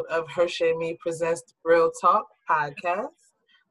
[0.00, 3.08] episode of Hershey Me Presents Real Talk podcast.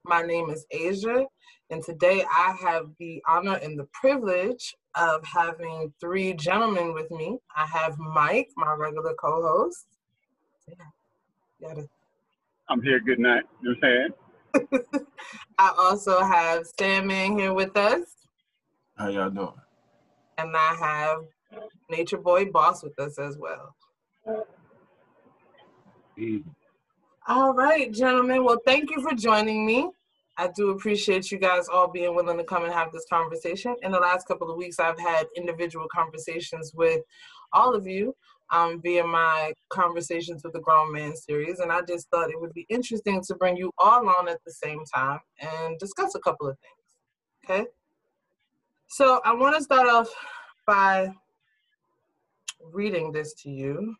[0.06, 1.26] My name is Asia,
[1.70, 7.38] and today I have the honor and the privilege of having three gentlemen with me.
[7.56, 9.86] I have Mike, my regular co host.
[11.62, 11.84] Yeah,
[12.70, 13.00] I'm here.
[13.00, 13.44] Good night.
[13.62, 13.90] You know what
[14.54, 15.06] I'm saying?
[15.58, 18.02] I also have Sandman here with us.
[18.98, 19.54] How y'all doing?
[20.38, 21.20] And I have
[21.90, 23.76] Nature Boy Boss with us as well.
[27.28, 28.44] All right, gentlemen.
[28.44, 29.90] Well, thank you for joining me.
[30.38, 33.76] I do appreciate you guys all being willing to come and have this conversation.
[33.84, 37.02] In the last couple of weeks, I've had individual conversations with
[37.54, 38.16] all of you
[38.52, 42.54] um, via my Conversations with the Grown Man series, and I just thought it would
[42.54, 46.48] be interesting to bring you all on at the same time and discuss a couple
[46.48, 47.58] of things.
[47.60, 47.70] Okay?
[48.88, 50.10] So I want to start off
[50.66, 51.14] by
[52.72, 53.96] reading this to you.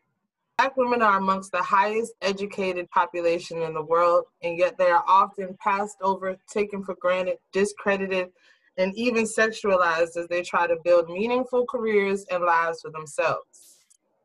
[0.60, 5.02] Black women are amongst the highest educated population in the world, and yet they are
[5.08, 8.28] often passed over, taken for granted, discredited,
[8.76, 13.78] and even sexualized as they try to build meaningful careers and lives for themselves.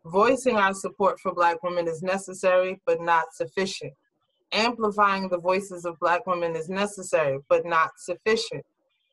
[0.08, 3.94] Voicing our support for Black women is necessary, but not sufficient.
[4.52, 8.66] Amplifying the voices of Black women is necessary, but not sufficient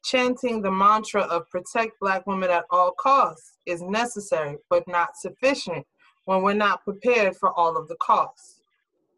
[0.05, 5.87] chanting the mantra of protect Black women at all costs is necessary but not sufficient
[6.25, 8.61] when we're not prepared for all of the costs.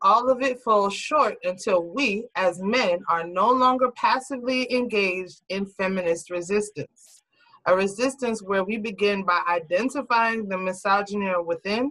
[0.03, 5.67] All of it falls short until we, as men, are no longer passively engaged in
[5.67, 7.23] feminist resistance.
[7.67, 11.91] A resistance where we begin by identifying the misogyny within,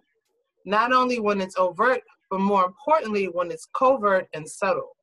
[0.66, 4.96] not only when it's overt, but more importantly, when it's covert and subtle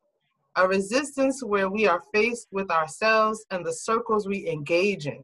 [0.56, 5.22] a resistance where we are faced with ourselves and the circles we engage in,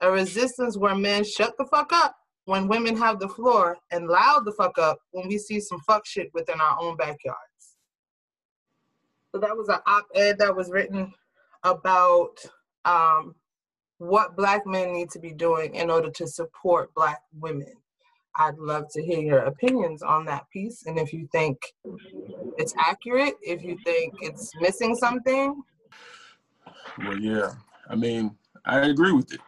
[0.00, 2.16] a resistance where men shut the fuck up
[2.46, 6.06] when women have the floor and loud the fuck up when we see some fuck
[6.06, 7.38] shit within our own backyards.
[9.32, 11.12] So that was an op-ed that was written
[11.64, 12.36] about
[12.84, 13.34] um,
[13.98, 17.72] what black men need to be doing in order to support black women.
[18.36, 20.86] I'd love to hear your opinions on that piece.
[20.86, 21.58] And if you think
[22.58, 25.62] it's accurate, if you think it's missing something.
[26.98, 27.52] Well, yeah.
[27.88, 29.40] I mean, I agree with it.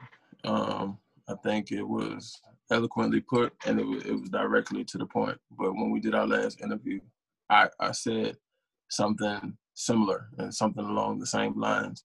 [0.44, 2.40] Um, I think it was
[2.70, 5.38] eloquently put and it was, it was directly to the point.
[5.58, 7.00] But when we did our last interview,
[7.50, 8.36] I, I said
[8.88, 12.04] something similar and something along the same lines.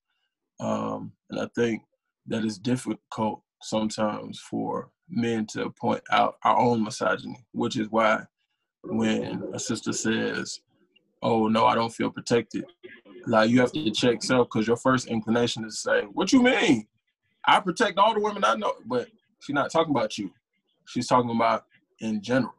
[0.59, 1.83] Um, and I think
[2.27, 8.23] that it's difficult sometimes for men to point out our own misogyny, which is why
[8.83, 10.59] when a sister says,
[11.21, 12.65] "Oh no, I don't feel protected,"
[13.27, 16.41] like you have to check self because your first inclination is to say, "What you
[16.41, 16.87] mean?
[17.45, 19.07] I protect all the women I know," but
[19.39, 20.31] she's not talking about you.
[20.91, 21.65] She's talking about
[21.99, 22.53] in general.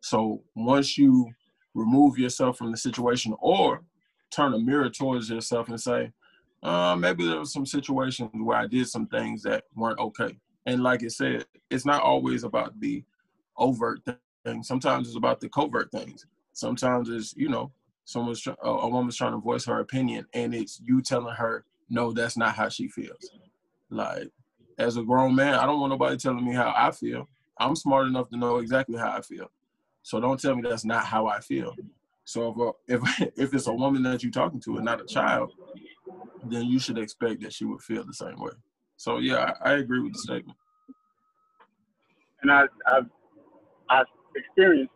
[0.00, 1.30] So once you
[1.74, 3.82] remove yourself from the situation or
[4.30, 6.12] turn a mirror towards yourself and say,
[6.62, 10.36] uh, maybe there was some situations where I did some things that weren't okay.
[10.66, 13.02] And like I said, it's not always about the
[13.56, 14.00] overt
[14.44, 14.62] thing.
[14.62, 16.26] Sometimes it's about the covert things.
[16.52, 17.72] Sometimes it's, you know,
[18.04, 22.36] someone's a woman's trying to voice her opinion and it's you telling her, no, that's
[22.36, 23.30] not how she feels.
[23.88, 24.28] Like,
[24.78, 27.28] as a grown man, I don't want nobody telling me how I feel.
[27.60, 29.50] I'm smart enough to know exactly how I feel.
[30.02, 31.76] So don't tell me that's not how I feel.
[32.24, 35.52] So if if if it's a woman that you're talking to and not a child,
[36.44, 38.52] then you should expect that she would feel the same way.
[38.96, 40.56] So yeah, I, I agree with the statement.
[42.42, 43.06] And I I've
[43.90, 44.94] I've experienced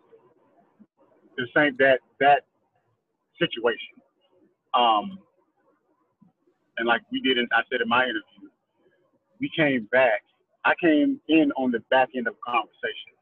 [1.37, 2.43] the same that that
[3.39, 4.01] situation.
[4.75, 5.19] Um,
[6.79, 8.49] and like we did, in, I said in my interview,
[9.41, 10.23] we came back.
[10.65, 13.15] I came in on the back end of conversation,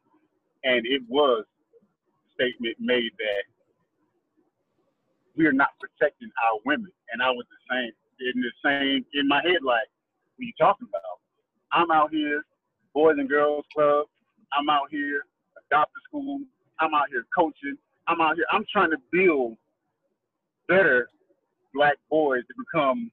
[0.65, 3.45] and it was a statement made that
[5.37, 6.93] we are not protecting our women.
[7.13, 9.89] And I was the same in the same in my head, like,
[10.37, 11.19] what are you talking about?
[11.73, 12.45] I'm out here,
[12.95, 14.07] Boys and Girls Club.
[14.53, 15.23] I'm out here,
[15.67, 16.41] adopted school.
[16.81, 17.77] I'm out here coaching.
[18.07, 18.47] I'm out here.
[18.53, 19.57] I'm trying to build
[20.69, 21.09] better
[21.75, 23.11] black boys to become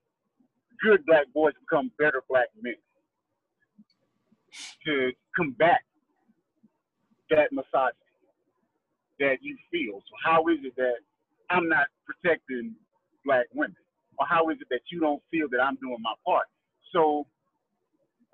[0.83, 2.75] good black boys to become better black men
[4.85, 5.81] to combat
[7.29, 7.93] that misogyny
[9.19, 9.99] that you feel.
[9.99, 10.95] So how is it that
[11.49, 12.75] I'm not protecting
[13.25, 13.75] black women?
[14.17, 16.45] Or how is it that you don't feel that I'm doing my part?
[16.93, 17.25] So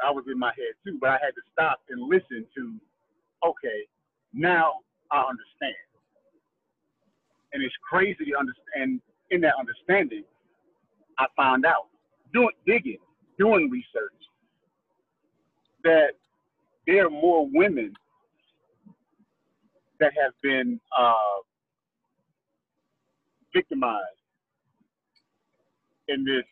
[0.03, 2.73] I was in my head too, but I had to stop and listen to,
[3.47, 3.87] okay,
[4.33, 4.73] now
[5.11, 5.75] I understand.
[7.53, 9.01] And it's crazy to understand.
[9.31, 10.23] In that understanding,
[11.17, 11.87] I found out,
[12.31, 12.99] doing digging,
[13.39, 14.13] doing research,
[15.85, 16.09] that
[16.87, 17.93] there are more women
[19.99, 21.13] that have been uh,
[23.53, 24.03] victimized
[26.09, 26.43] in this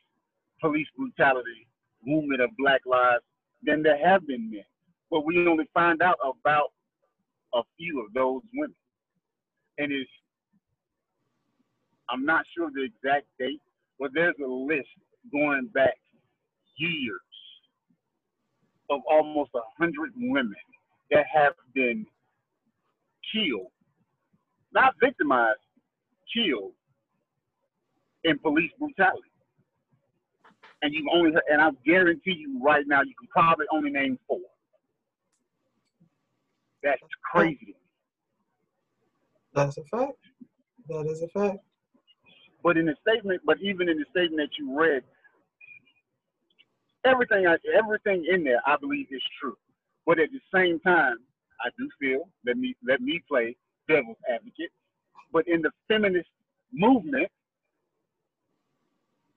[0.61, 1.67] police brutality
[2.05, 3.23] movement of Black Lives
[3.63, 4.63] than there have been men.
[5.11, 6.71] But we only find out about
[7.53, 8.75] a few of those women.
[9.77, 10.09] And it's,
[12.09, 13.61] I'm not sure the exact date,
[13.99, 14.87] but there's a list
[15.31, 15.95] going back
[16.77, 17.21] years
[18.93, 20.55] of almost a hundred women
[21.11, 22.05] that have been
[23.33, 23.71] killed,
[24.73, 25.59] not victimized,
[26.33, 26.73] killed
[28.23, 29.29] in police brutality.
[30.81, 34.39] And you only, and I guarantee you right now, you can probably only name four.
[36.83, 37.01] That's
[37.31, 37.75] crazy.
[39.53, 40.17] That's a fact.
[40.89, 41.59] That is a fact.
[42.63, 45.03] But in the statement, but even in the statement that you read,
[47.05, 49.57] everything, I, everything in there, I believe is true.
[50.05, 51.17] But at the same time,
[51.61, 53.55] I do feel let me let me play
[53.87, 54.71] devil's advocate.
[55.31, 56.29] But in the feminist
[56.73, 57.29] movement,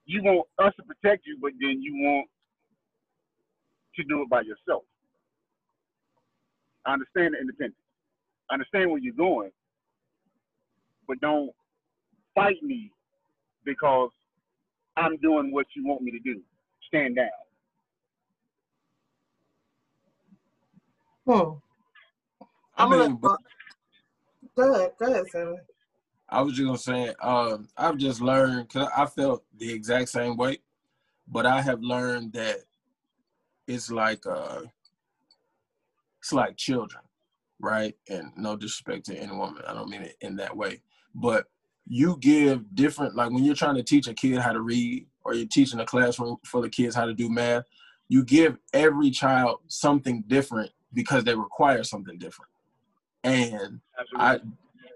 [0.05, 2.27] you want us to protect you, but then you want
[3.95, 4.83] to do it by yourself.
[6.85, 7.75] I understand the independence.
[8.49, 9.51] I understand where you're going,
[11.07, 11.51] but don't
[12.35, 12.91] fight me
[13.65, 14.09] because
[14.95, 16.41] I'm doing what you want me to do.
[16.87, 17.27] Stand down.
[21.27, 21.57] Hmm.
[22.77, 23.37] I'm I mean, gonna
[24.55, 24.91] go ahead.
[24.97, 25.57] Go ahead, Sammy.
[26.29, 30.37] I was just gonna say, um, I've just learned because I felt the exact same
[30.37, 30.59] way,
[31.27, 32.59] but I have learned that
[33.67, 34.61] it's like uh,
[36.21, 37.03] it's like children,
[37.59, 37.95] right?
[38.09, 40.81] And no disrespect to any woman, I don't mean it in that way,
[41.13, 41.47] but
[41.89, 45.33] you give different like when you're trying to teach a kid how to read or
[45.33, 47.63] you're teaching a classroom full of kids how to do math,
[48.07, 52.51] you give every child something different because they require something different.
[53.23, 53.81] And.
[54.15, 54.39] I,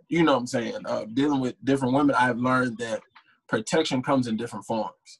[0.10, 3.02] you know what I'm saying, uh, dealing with different women, I've learned that
[3.48, 5.20] protection comes in different forms.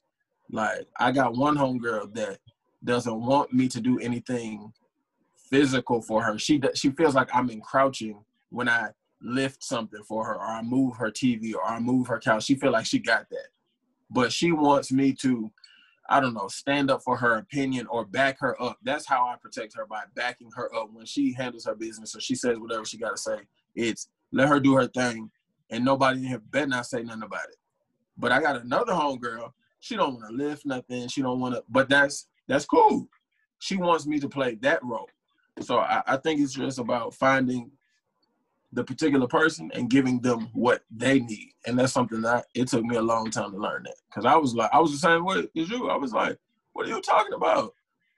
[0.50, 2.38] Like I got one homegirl that
[2.84, 4.72] doesn't want me to do anything
[5.50, 6.38] physical for her.
[6.38, 8.90] She she feels like I'm encroaching when I
[9.22, 12.44] lift something for her or I move her TV or I move her couch.
[12.44, 13.48] She feel like she got that.
[14.10, 15.50] But she wants me to
[16.12, 18.76] I don't know, stand up for her opinion or back her up.
[18.82, 22.20] That's how I protect her by backing her up when she handles her business or
[22.20, 23.38] she says whatever she got to say.
[23.74, 25.30] It's let her do her thing,
[25.70, 27.56] and nobody in here better not say nothing about it.
[28.18, 29.52] But I got another homegirl.
[29.80, 31.08] She don't want to lift nothing.
[31.08, 31.64] She don't want to.
[31.70, 33.08] But that's that's cool.
[33.60, 35.08] She wants me to play that role.
[35.60, 37.70] So I, I think it's just about finding
[38.72, 41.52] the particular person and giving them what they need.
[41.66, 43.96] And that's something that it took me a long time to learn that.
[44.12, 45.90] Cause I was like, I was the same way as you.
[45.90, 46.38] I was like,
[46.72, 47.74] what are you talking about?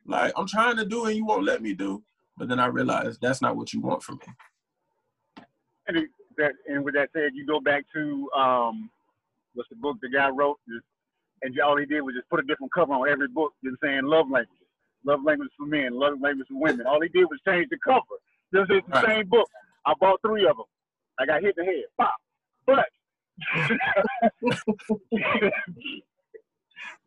[0.07, 2.03] Like, I'm trying to do and you won't let me do.
[2.37, 5.45] But then I realized that's not what you want from me.
[5.87, 6.09] And
[6.39, 8.91] that, and with that said, you go back to um,
[9.55, 10.59] what's the book the guy wrote,
[11.43, 14.03] and all he did was just put a different cover on every book, just saying
[14.05, 14.49] love language,
[15.05, 16.87] love language for men, love language for women.
[16.87, 18.01] All he did was change the cover.
[18.51, 19.07] This is the right.
[19.07, 19.49] same book.
[19.87, 20.67] I bought three of them.
[21.19, 21.85] I got hit in the head.
[21.99, 22.15] Pop.
[22.67, 22.87] But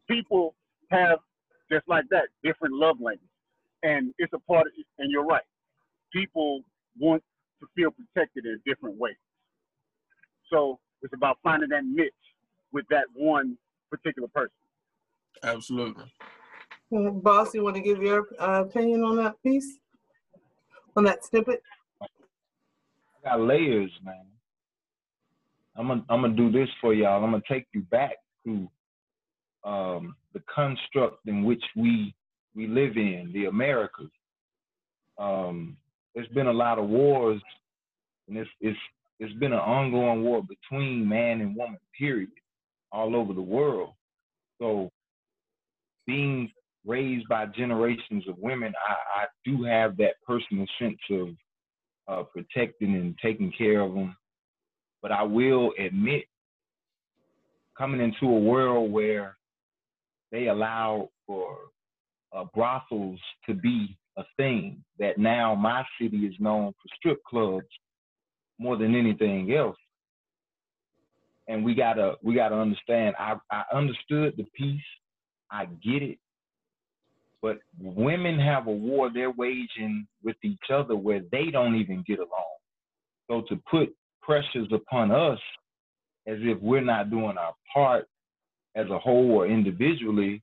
[0.08, 0.56] people
[0.92, 1.20] have
[1.72, 3.30] just like that different love language,
[3.84, 4.74] and it's a part of.
[5.00, 5.44] And you're right.
[6.14, 6.62] People
[7.00, 7.24] want
[7.60, 9.16] to feel protected in different ways.
[10.52, 12.14] So it's about finding that niche
[12.72, 13.58] with that one
[13.90, 14.52] particular person.
[15.44, 16.06] Absolutely.
[16.92, 19.78] Boss, you want to give your uh, opinion on that piece,
[20.96, 21.62] on that snippet?
[23.40, 24.26] Layers, man.
[25.76, 27.24] I'm gonna I'm gonna do this for y'all.
[27.24, 28.16] I'm gonna take you back
[28.46, 28.68] to
[29.64, 32.14] um, the construct in which we
[32.56, 34.10] we live in, the Americas.
[35.20, 35.78] Um,
[36.16, 37.42] there's been a lot of wars,
[38.28, 38.80] and it's it's
[39.20, 42.30] it's been an ongoing war between man and woman, period,
[42.92, 43.92] all over the world.
[44.60, 44.92] So,
[46.06, 46.52] being
[46.86, 51.30] raised by generations of women, I, I do have that personal sense of
[52.08, 54.16] uh, protecting and taking care of them.
[55.02, 56.26] But I will admit,
[57.78, 59.38] coming into a world where
[60.32, 61.58] they allow for
[62.36, 67.68] uh, brothels to be a thing, that now my city is known for strip clubs
[68.60, 69.78] more than anything else.
[71.48, 73.16] And we gotta we gotta understand.
[73.18, 74.82] I, I understood the piece.
[75.50, 76.18] I get it.
[77.42, 82.20] But women have a war they're waging with each other where they don't even get
[82.20, 82.58] along.
[83.30, 85.40] So to put pressures upon us
[86.26, 88.08] as if we're not doing our part
[88.76, 90.42] as a whole or individually,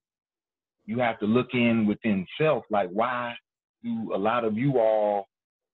[0.87, 2.65] you have to look in within self.
[2.71, 3.35] Like, why
[3.83, 5.27] do a lot of you all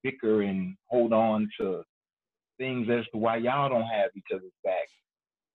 [0.03, 1.83] bicker and hold on to
[2.59, 4.89] things as to why y'all don't have each other's back.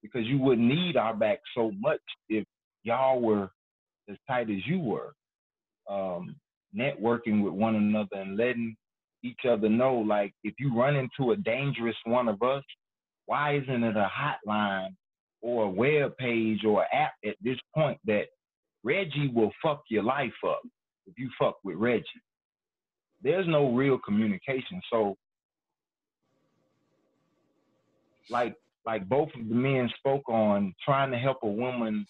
[0.01, 2.45] Because you wouldn't need our back so much if
[2.83, 3.49] y'all were
[4.09, 5.13] as tight as you were.
[5.89, 6.35] Um,
[6.75, 8.75] networking with one another and letting
[9.23, 12.63] each other know, like, if you run into a dangerous one of us,
[13.25, 14.89] why isn't it a hotline
[15.41, 18.25] or a web page or app at this point that
[18.83, 20.61] Reggie will fuck your life up
[21.07, 22.05] if you fuck with Reggie?
[23.23, 24.81] There's no real communication.
[24.91, 25.17] So
[28.29, 32.05] like like both of the men spoke on trying to help a woman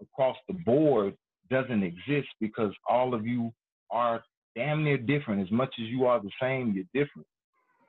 [0.00, 1.14] across the board
[1.50, 3.52] doesn't exist because all of you
[3.90, 4.22] are
[4.54, 5.42] damn near different.
[5.42, 7.26] As much as you are the same, you're different.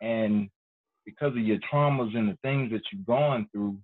[0.02, 0.50] And
[1.06, 3.78] because of your traumas and the things that you've gone through,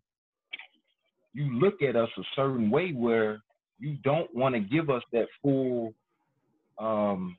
[1.34, 3.42] you look at us a certain way where
[3.80, 5.94] you don't want to give us that full
[6.80, 7.38] um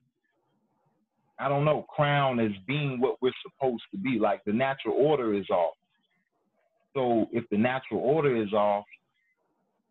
[1.38, 4.19] I don't know, crown as being what we're supposed to be.
[4.19, 5.75] Like the natural order is off.
[6.95, 8.85] So if the natural order is off,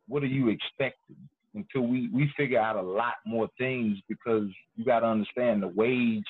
[0.07, 1.15] what are you expecting?
[1.55, 5.69] Until we, we figure out a lot more things because you got to understand the
[5.69, 6.25] wage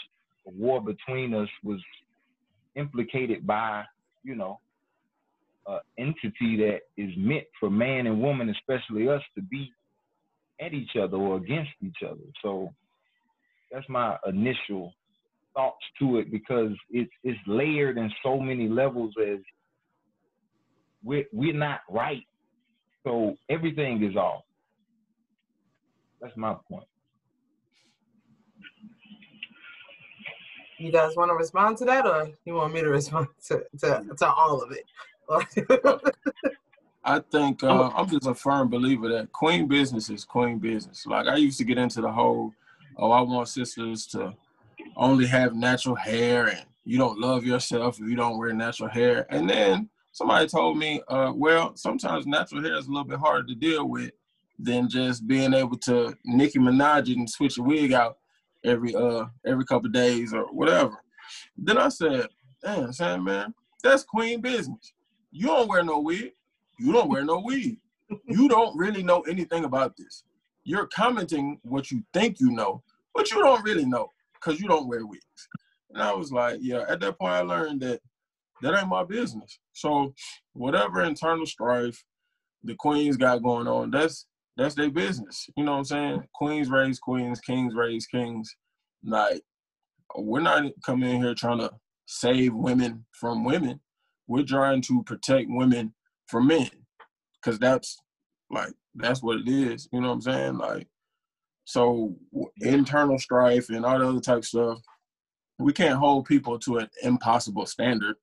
[0.47, 1.79] of war between us was
[2.75, 3.83] implicated by,
[4.23, 4.59] you know,
[5.67, 9.71] an entity that is meant for man and woman, especially us, to be
[10.61, 12.21] at each other or against each other.
[12.41, 12.71] So
[13.71, 14.93] that's my initial
[15.53, 19.39] thoughts to it because it's it's layered in so many levels as
[21.03, 22.23] we're we're not right.
[23.03, 24.43] So everything is off.
[26.25, 26.87] That's my point.
[30.79, 34.03] You guys want to respond to that, or you want me to respond to to,
[34.17, 34.85] to all of it?
[37.03, 41.05] I think uh, I'm just a firm believer that queen business is queen business.
[41.05, 42.51] Like I used to get into the whole,
[42.97, 44.33] oh, I want sisters to
[44.97, 49.27] only have natural hair and you don't love yourself if you don't wear natural hair.
[49.29, 53.45] And then somebody told me, uh, well, sometimes natural hair is a little bit harder
[53.45, 54.11] to deal with
[54.57, 58.17] than just being able to Nicki Minaj and switch a wig out
[58.63, 60.97] every uh every couple days or whatever.
[61.57, 62.27] Then I said,
[62.63, 64.93] damn, Sam, man, that's queen business.
[65.31, 66.31] You don't wear no wig.
[66.79, 67.77] You don't wear no wig.
[68.27, 70.23] You don't really know anything about this.
[70.63, 72.83] You're commenting what you think you know,
[73.13, 75.47] but you don't really know because you don't wear wigs.
[75.91, 78.01] And I was like, yeah, at that point I learned that
[78.61, 79.59] that ain't my business.
[79.73, 80.13] So
[80.53, 82.03] whatever internal strife
[82.63, 84.25] the queens got going on, that's
[84.57, 85.47] that's their business.
[85.57, 86.23] You know what I'm saying?
[86.33, 88.55] Queens raise queens, kings raise kings.
[89.03, 89.41] Like
[90.15, 91.71] we're not coming in here trying to
[92.05, 93.79] save women from women.
[94.27, 95.93] We're trying to protect women
[96.27, 96.69] from men.
[97.43, 97.97] Cause that's
[98.49, 99.87] like that's what it is.
[99.91, 100.57] You know what I'm saying?
[100.57, 100.87] Like
[101.65, 102.15] so
[102.61, 104.79] internal strife and all the other type stuff,
[105.59, 108.15] we can't hold people to an impossible standard.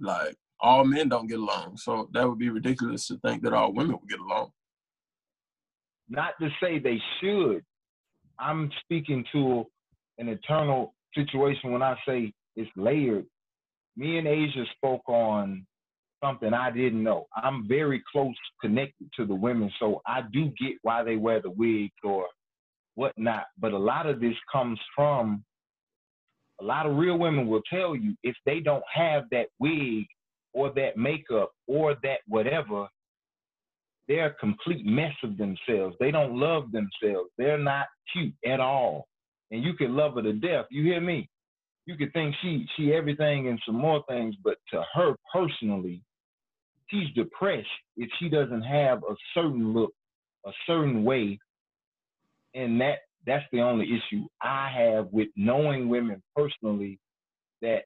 [0.00, 3.72] Like all men don't get along, so that would be ridiculous to think that all
[3.72, 4.50] women would get along.
[6.08, 7.64] Not to say they should.
[8.38, 9.64] I'm speaking to
[10.18, 13.26] an eternal situation when I say it's layered.
[13.96, 15.66] Me and Asia spoke on
[16.22, 17.26] something I didn't know.
[17.36, 21.50] I'm very close connected to the women, so I do get why they wear the
[21.50, 22.26] wigs or
[22.94, 23.44] whatnot.
[23.58, 25.44] But a lot of this comes from
[26.60, 30.06] a lot of real women will tell you if they don't have that wig
[30.52, 32.88] or that makeup or that whatever,
[34.08, 35.96] they're a complete mess of themselves.
[36.00, 37.30] They don't love themselves.
[37.36, 39.06] They're not cute at all.
[39.50, 40.66] And you can love her to death.
[40.70, 41.28] You hear me?
[41.86, 46.02] You could think she she everything and some more things, but to her personally,
[46.88, 49.92] she's depressed if she doesn't have a certain look,
[50.46, 51.38] a certain way
[52.54, 56.98] and that that's the only issue I have with knowing women personally
[57.62, 57.82] that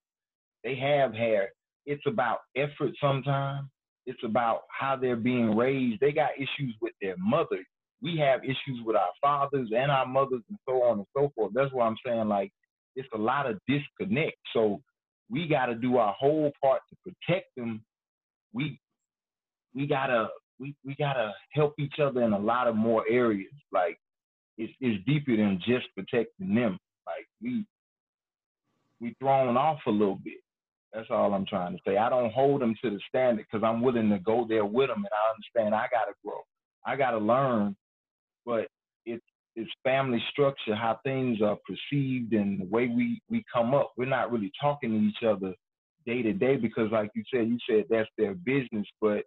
[0.63, 1.51] they have hair.
[1.85, 3.69] It's about effort sometimes.
[4.07, 6.01] It's about how they're being raised.
[6.01, 7.65] They got issues with their mother.
[8.03, 11.53] We have issues with our fathers and our mothers and so on and so forth.
[11.55, 12.51] That's why I'm saying like
[12.97, 14.37] it's a lot of disconnect.
[14.53, 14.81] So
[15.31, 17.83] we got to do our whole part to protect them.
[18.53, 18.81] We
[19.75, 20.29] we gotta
[20.59, 23.53] we, we gotta help each other in a lot of more areas.
[23.73, 23.99] Like
[24.59, 26.79] it's, it's deeper than just protecting them.
[27.07, 27.65] Like we
[29.01, 30.42] we thrown off a little bit.
[30.93, 31.97] That's all I'm trying to say.
[31.97, 34.99] I don't hold them to the standard because I'm willing to go there with them,
[34.99, 36.41] and I understand I gotta grow.
[36.85, 37.77] I gotta learn,
[38.45, 38.69] but
[39.07, 39.25] it's
[39.57, 43.93] it's family structure, how things are perceived, and the way we we come up.
[43.97, 45.55] We're not really talking to each other
[46.05, 49.25] day to day because, like you said, you said that's their business, but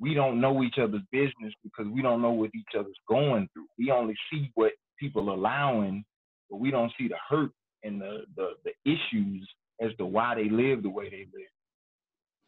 [0.00, 3.66] we don't know each other's business because we don't know what each other's going through.
[3.78, 6.04] We only see what people allowing,
[6.50, 7.52] but we don't see the hurt
[7.84, 9.48] and the, the, the issues
[9.82, 11.48] as to why they live the way they live.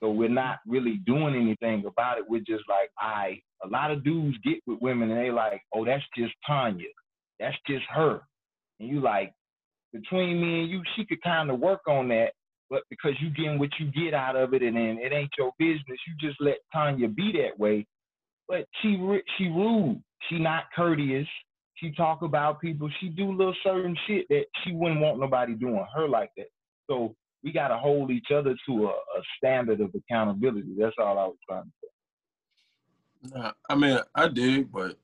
[0.02, 2.24] So we're not really doing anything about it.
[2.28, 3.40] We're just like, I.
[3.64, 6.88] A lot of dudes get with women and they like, oh, that's just Tanya.
[7.40, 8.20] That's just her.
[8.78, 9.32] And you like,
[9.92, 12.32] between me and you, she could kind of work on that.
[12.70, 15.52] But because you getting what you get out of it, and then it ain't your
[15.58, 17.86] business, you just let Tanya be that way.
[18.48, 18.98] But she
[19.38, 20.02] she rude.
[20.28, 21.28] She not courteous.
[21.76, 22.88] She talk about people.
[23.00, 26.46] She do little certain shit that she wouldn't want nobody doing her like that.
[26.90, 27.14] So
[27.44, 30.74] we got to hold each other to a, a, standard of accountability.
[30.78, 31.70] That's all I was trying to
[33.30, 33.38] say.
[33.38, 34.96] Nah, I mean, I did, but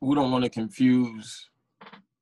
[0.00, 1.48] we don't want to confuse,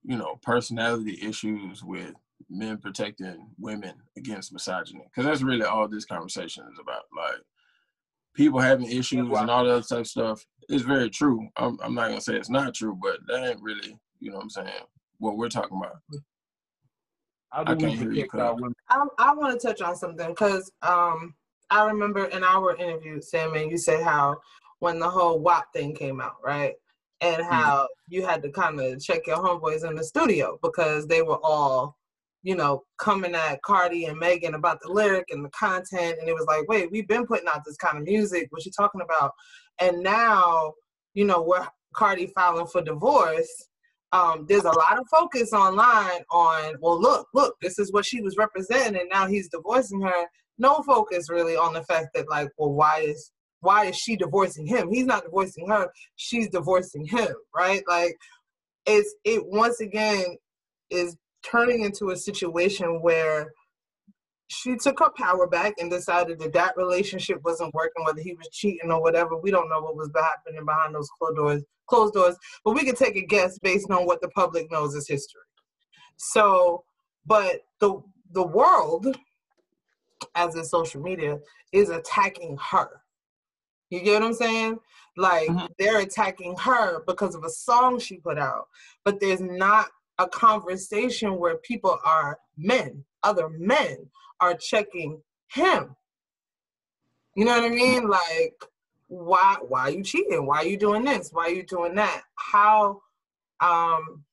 [0.04, 2.14] you know, personality issues with
[2.50, 7.04] men protecting women against misogyny, because that's really all this conversation is about.
[7.16, 7.40] Like,
[8.34, 11.48] people having issues and all that type of stuff is very true.
[11.56, 14.44] I'm, I'm not gonna say it's not true, but that ain't really, you know, what
[14.44, 14.84] I'm saying
[15.18, 15.96] what we're talking about.
[17.52, 18.28] I can't hear you.
[18.34, 21.34] I, I want to touch on something because um,
[21.70, 24.36] I remember in our interview, Sam, and you said how
[24.80, 26.74] when the whole WAP thing came out, right?
[27.20, 27.52] And mm-hmm.
[27.52, 28.14] how mm-hmm.
[28.14, 31.96] you had to kind of check your homeboys in the studio because they were all,
[32.42, 36.18] you know, coming at Cardi and Megan about the lyric and the content.
[36.20, 38.46] And it was like, wait, we've been putting out this kind of music.
[38.50, 39.32] What you talking about?
[39.80, 40.74] And now,
[41.14, 43.68] you know, we're Cardi filing for divorce
[44.12, 48.20] um, there's a lot of focus online on, well, look, look, this is what she
[48.20, 50.26] was representing, and now he's divorcing her.
[50.58, 54.66] No focus really on the fact that, like, well, why is why is she divorcing
[54.66, 54.88] him?
[54.90, 57.82] He's not divorcing her; she's divorcing him, right?
[57.86, 58.16] Like,
[58.86, 60.36] it's it once again
[60.90, 63.52] is turning into a situation where
[64.48, 68.48] she took her power back and decided that that relationship wasn't working, whether he was
[68.50, 69.36] cheating or whatever.
[69.36, 72.94] We don't know what was happening behind those closed doors, closed doors, but we can
[72.94, 75.42] take a guess based on what the public knows is history.
[76.16, 76.84] So,
[77.26, 79.16] but the the world,
[80.34, 81.38] as in social media,
[81.72, 82.88] is attacking her.
[83.90, 84.78] You get what I'm saying?
[85.16, 85.66] Like mm-hmm.
[85.78, 88.66] they're attacking her because of a song she put out,
[89.04, 94.08] but there's not a conversation where people are men, other men
[94.40, 95.96] are checking him.
[97.34, 98.08] You know what I mean?
[98.08, 98.64] Like,
[99.08, 100.46] why why are you cheating?
[100.46, 101.30] Why are you doing this?
[101.32, 102.22] Why are you doing that?
[102.34, 103.00] How
[103.60, 104.24] um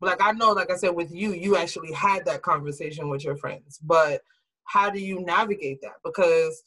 [0.00, 3.36] like I know, like I said, with you, you actually had that conversation with your
[3.36, 4.22] friends, but
[4.64, 5.94] how do you navigate that?
[6.04, 6.62] Because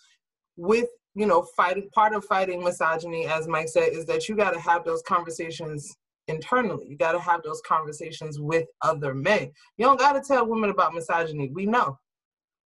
[0.55, 4.53] with you know, fighting part of fighting misogyny, as Mike said, is that you got
[4.53, 5.95] to have those conversations
[6.27, 6.88] internally.
[6.88, 9.51] You got to have those conversations with other men.
[9.77, 11.49] You don't got to tell women about misogyny.
[11.53, 11.97] We know.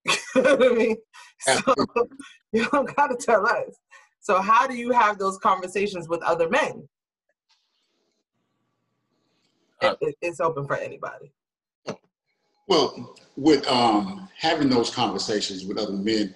[0.36, 0.98] I mean?
[1.39, 1.60] So
[2.52, 3.76] you don't got to tell us.
[4.22, 6.88] So how do you have those conversations with other men?
[9.82, 11.32] Uh, it, it's open for anybody.
[12.67, 16.36] Well, with um, having those conversations with other men,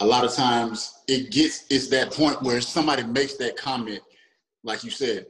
[0.00, 4.00] a lot of times it gets it's that point where somebody makes that comment,
[4.64, 5.26] like you said,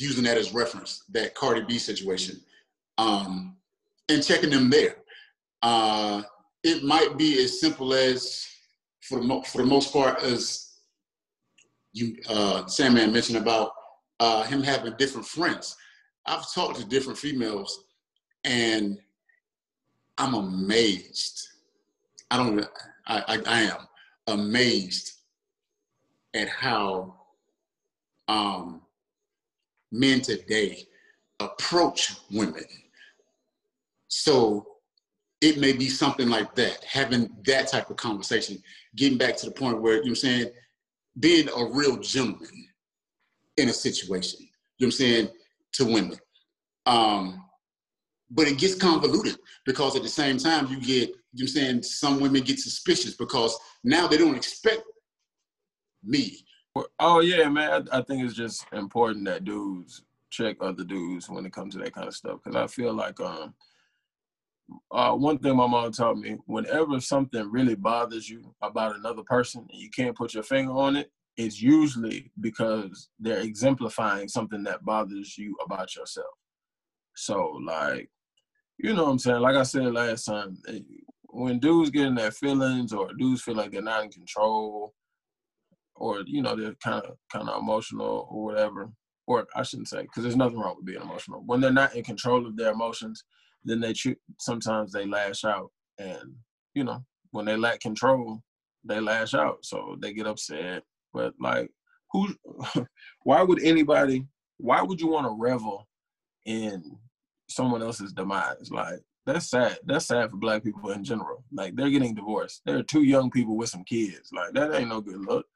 [0.00, 2.40] using that as reference, that Cardi B situation,
[2.98, 3.56] um,
[4.08, 4.96] and checking them there.
[5.62, 6.22] Uh,
[6.62, 8.46] it might be as simple as,
[9.02, 10.70] for the, mo- for the most part, as
[11.92, 13.72] you uh, Sandman mentioned about
[14.20, 15.76] uh, him having different friends.
[16.26, 17.84] I've talked to different females,
[18.44, 18.98] and
[20.18, 21.48] I'm amazed.
[22.30, 22.60] I don't.
[23.06, 23.88] I, I, I am
[24.26, 25.12] amazed
[26.34, 27.14] at how
[28.28, 28.82] um,
[29.92, 30.84] men today
[31.40, 32.64] approach women.
[34.08, 34.66] So
[35.40, 38.62] it may be something like that, having that type of conversation,
[38.96, 40.50] getting back to the point where, you know what I'm saying,
[41.18, 42.66] being a real gentleman
[43.56, 44.40] in a situation,
[44.78, 45.28] you know what I'm saying,
[45.72, 46.18] to women.
[46.86, 47.44] Um,
[48.30, 51.48] but it gets convoluted because at the same time you get, you know what I'm
[51.48, 54.82] saying, some women get suspicious because now they don't expect
[56.02, 56.44] me.
[56.98, 57.88] Oh yeah, man.
[57.92, 61.80] I, I think it's just important that dudes check other dudes when it comes to
[61.80, 62.40] that kind of stuff.
[62.44, 63.54] Cause I feel like um
[64.92, 69.66] uh, one thing my mom taught me whenever something really bothers you about another person
[69.70, 74.84] and you can't put your finger on it it's usually because they're exemplifying something that
[74.84, 76.34] bothers you about yourself
[77.16, 78.08] so like
[78.78, 80.80] you know what i'm saying like i said last time eh,
[81.30, 84.94] when dudes get in their feelings or dudes feel like they're not in control
[86.00, 88.90] or you know they're kind of kind of emotional or whatever
[89.26, 92.02] or i shouldn't say because there's nothing wrong with being emotional when they're not in
[92.02, 93.22] control of their emotions
[93.64, 93.94] then they
[94.38, 96.34] sometimes they lash out and
[96.74, 98.42] you know when they lack control
[98.84, 100.82] they lash out so they get upset
[101.12, 101.70] but like
[102.10, 102.28] who
[103.22, 105.86] why would anybody why would you want to revel
[106.46, 106.82] in
[107.48, 109.78] someone else's demise like that's sad.
[109.84, 111.44] That's sad for black people in general.
[111.52, 112.62] Like they're getting divorced.
[112.64, 114.30] They're two young people with some kids.
[114.32, 115.46] Like that ain't no good look.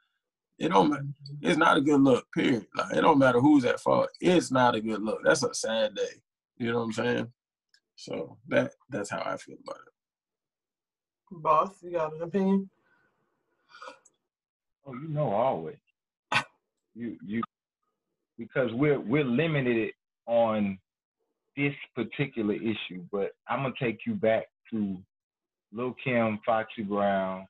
[0.59, 1.07] It don't matter.
[1.43, 2.67] It's not a good look, period.
[2.77, 4.09] Like it don't matter who's at fault.
[4.21, 5.21] It's not a good look.
[5.25, 6.23] That's a sad day.
[6.59, 7.33] You know what I'm saying?
[7.97, 11.43] So that that's how I feel about it.
[11.43, 12.71] Boss, you got an opinion?
[14.87, 15.77] Oh, you know always.
[16.95, 17.43] you you
[18.39, 19.93] because we're we're limited
[20.27, 20.79] on
[21.57, 24.99] this particular issue, but I'm gonna take you back to
[25.73, 27.47] Lil Kim, Foxy Brown,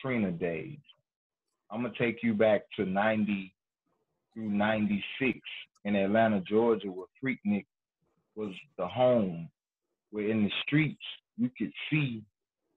[0.00, 0.78] Trina days.
[1.70, 3.54] I'm gonna take you back to 90
[4.34, 5.38] through 96
[5.84, 7.66] in Atlanta, Georgia, where Freaknik
[8.34, 9.48] was the home,
[10.10, 11.02] where in the streets
[11.36, 12.22] you could see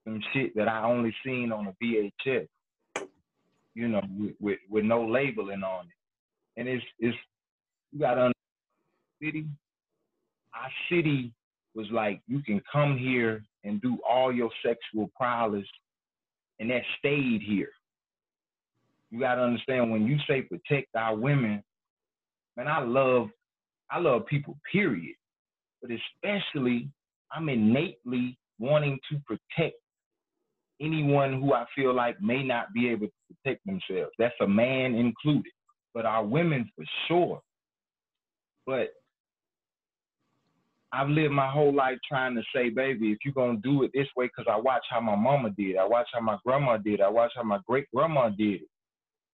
[0.04, 2.46] some shit that I only seen on a VHS,
[3.74, 6.60] you know, with, with, with no labeling on it.
[6.60, 7.16] And it's it's
[7.92, 8.32] you gotta
[9.22, 9.46] city.
[10.54, 11.32] Our city
[11.74, 15.66] was like you can come here and do all your sexual prowess,
[16.60, 17.70] and that stayed here.
[19.14, 21.62] You gotta understand when you say protect our women,
[22.56, 23.28] man, I love
[23.88, 25.14] I love people, period.
[25.80, 26.88] But especially
[27.30, 29.76] I'm innately wanting to protect
[30.80, 34.10] anyone who I feel like may not be able to protect themselves.
[34.18, 35.52] That's a man included,
[35.94, 37.40] but our women for sure.
[38.66, 38.88] But
[40.92, 44.08] I've lived my whole life trying to say, baby, if you're gonna do it this
[44.16, 47.08] way, because I watch how my mama did, I watch how my grandma did, I
[47.08, 48.68] watch how my great grandma did it.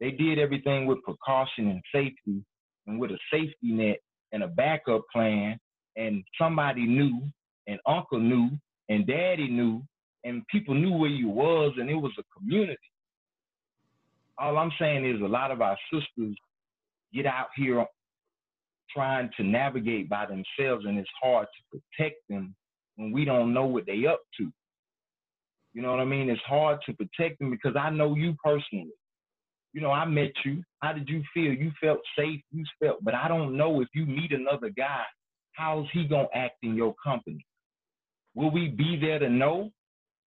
[0.00, 2.42] They did everything with precaution and safety,
[2.86, 3.98] and with a safety net
[4.32, 5.58] and a backup plan,
[5.96, 7.22] and somebody knew,
[7.66, 8.50] and uncle knew,
[8.88, 9.82] and daddy knew,
[10.24, 12.76] and people knew where you was, and it was a community.
[14.38, 16.34] All I'm saying is a lot of our sisters
[17.12, 17.84] get out here
[18.94, 22.54] trying to navigate by themselves, and it's hard to protect them
[22.96, 24.50] when we don't know what they up to.
[25.72, 26.30] You know what I mean?
[26.30, 28.90] It's hard to protect them because I know you personally.
[29.72, 30.62] You know, I met you.
[30.80, 31.52] How did you feel?
[31.52, 32.40] You felt safe.
[32.50, 35.02] You felt, but I don't know if you meet another guy,
[35.52, 37.44] how's he gonna act in your company?
[38.34, 39.70] Will we be there to know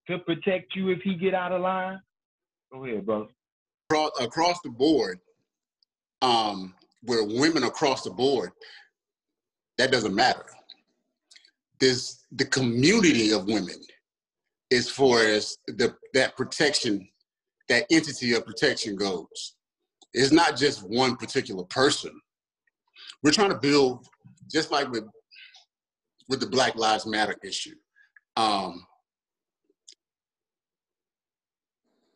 [0.07, 1.99] to protect you if he get out of line?
[2.71, 3.27] Go ahead, bro.
[3.89, 5.19] Across, across the board,
[6.21, 8.51] um, where women across the board,
[9.77, 10.45] that doesn't matter.
[11.79, 13.75] There's the community of women
[14.71, 17.07] as far as the that protection,
[17.69, 19.55] that entity of protection goes.
[20.13, 22.11] It's not just one particular person.
[23.23, 24.07] We're trying to build,
[24.51, 25.05] just like with
[26.29, 27.75] with the Black Lives Matter issue.
[28.37, 28.85] Um,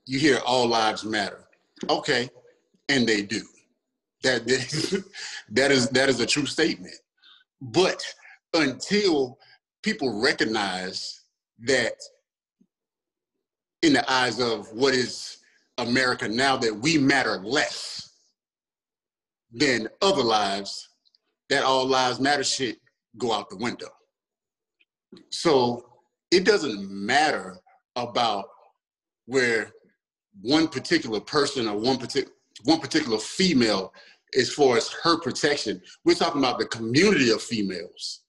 [0.07, 1.47] you hear all lives matter.
[1.89, 2.29] Okay,
[2.89, 3.41] and they do.
[4.23, 6.95] That that is that is a true statement.
[7.61, 8.01] But
[8.53, 9.37] until
[9.83, 11.21] people recognize
[11.65, 11.93] that
[13.81, 15.36] in the eyes of what is
[15.77, 18.11] America now that we matter less
[19.51, 20.89] than other lives,
[21.49, 22.77] that all lives matter shit
[23.17, 23.89] go out the window.
[25.29, 25.85] So
[26.31, 27.57] it doesn't matter
[27.95, 28.45] about
[29.25, 29.71] where
[30.41, 33.93] one particular person or one particular one particular female
[34.37, 35.81] as far as her protection.
[36.03, 38.23] We're talking about the community of females.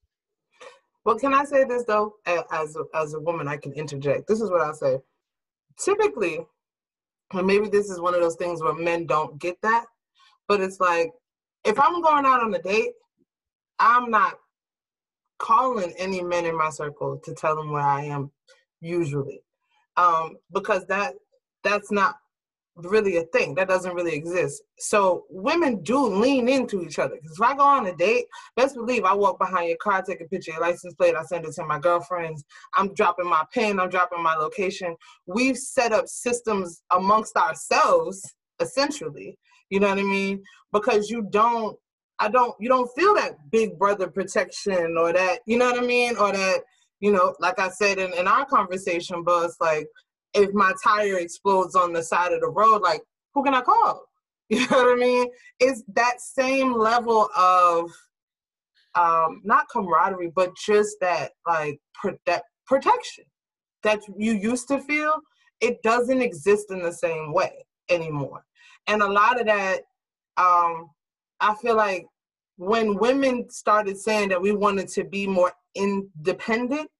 [1.04, 2.16] Well, can I say this though?
[2.26, 4.28] As a, as a woman, I can interject.
[4.28, 4.98] This is what I'll say.
[5.82, 6.40] Typically,
[7.32, 9.86] and maybe this is one of those things where men don't get that,
[10.46, 11.10] but it's like
[11.64, 12.92] if I'm going out on a date,
[13.78, 14.38] I'm not
[15.38, 18.30] calling any men in my circle to tell them where I am
[18.80, 19.42] usually,
[19.96, 21.14] um, because that
[21.62, 22.16] that's not
[22.84, 23.54] really a thing.
[23.54, 24.62] That doesn't really exist.
[24.78, 27.16] So women do lean into each other.
[27.16, 30.20] Because if I go on a date, best believe I walk behind your car, take
[30.20, 32.44] a picture of your license plate, I send it to my girlfriends.
[32.76, 34.94] I'm dropping my pin, I'm dropping my location.
[35.26, 38.22] We've set up systems amongst ourselves,
[38.60, 39.38] essentially.
[39.70, 40.42] You know what I mean?
[40.72, 41.76] Because you don't,
[42.20, 45.86] I don't, you don't feel that big brother protection or that, you know what I
[45.86, 46.16] mean?
[46.16, 46.60] Or that,
[47.00, 49.86] you know, like I said in, in our conversation, but like,
[50.34, 53.02] if my tire explodes on the side of the road, like
[53.34, 54.04] who can I call?
[54.50, 55.26] You know what I mean?
[55.60, 57.90] It's that same level of
[58.94, 63.24] um, not camaraderie, but just that like pro- that protection
[63.82, 65.12] that you used to feel.
[65.60, 68.42] It doesn't exist in the same way anymore,
[68.86, 69.80] and a lot of that,
[70.38, 70.88] um,
[71.40, 72.06] I feel like
[72.56, 76.90] when women started saying that we wanted to be more independent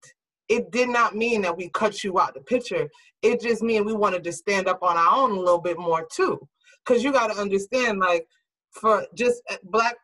[0.49, 2.89] it did not mean that we cut you out the picture.
[3.21, 6.07] It just mean we wanted to stand up on our own a little bit more
[6.11, 6.39] too.
[6.85, 8.25] Cause you gotta understand, like,
[8.71, 9.95] for just uh, black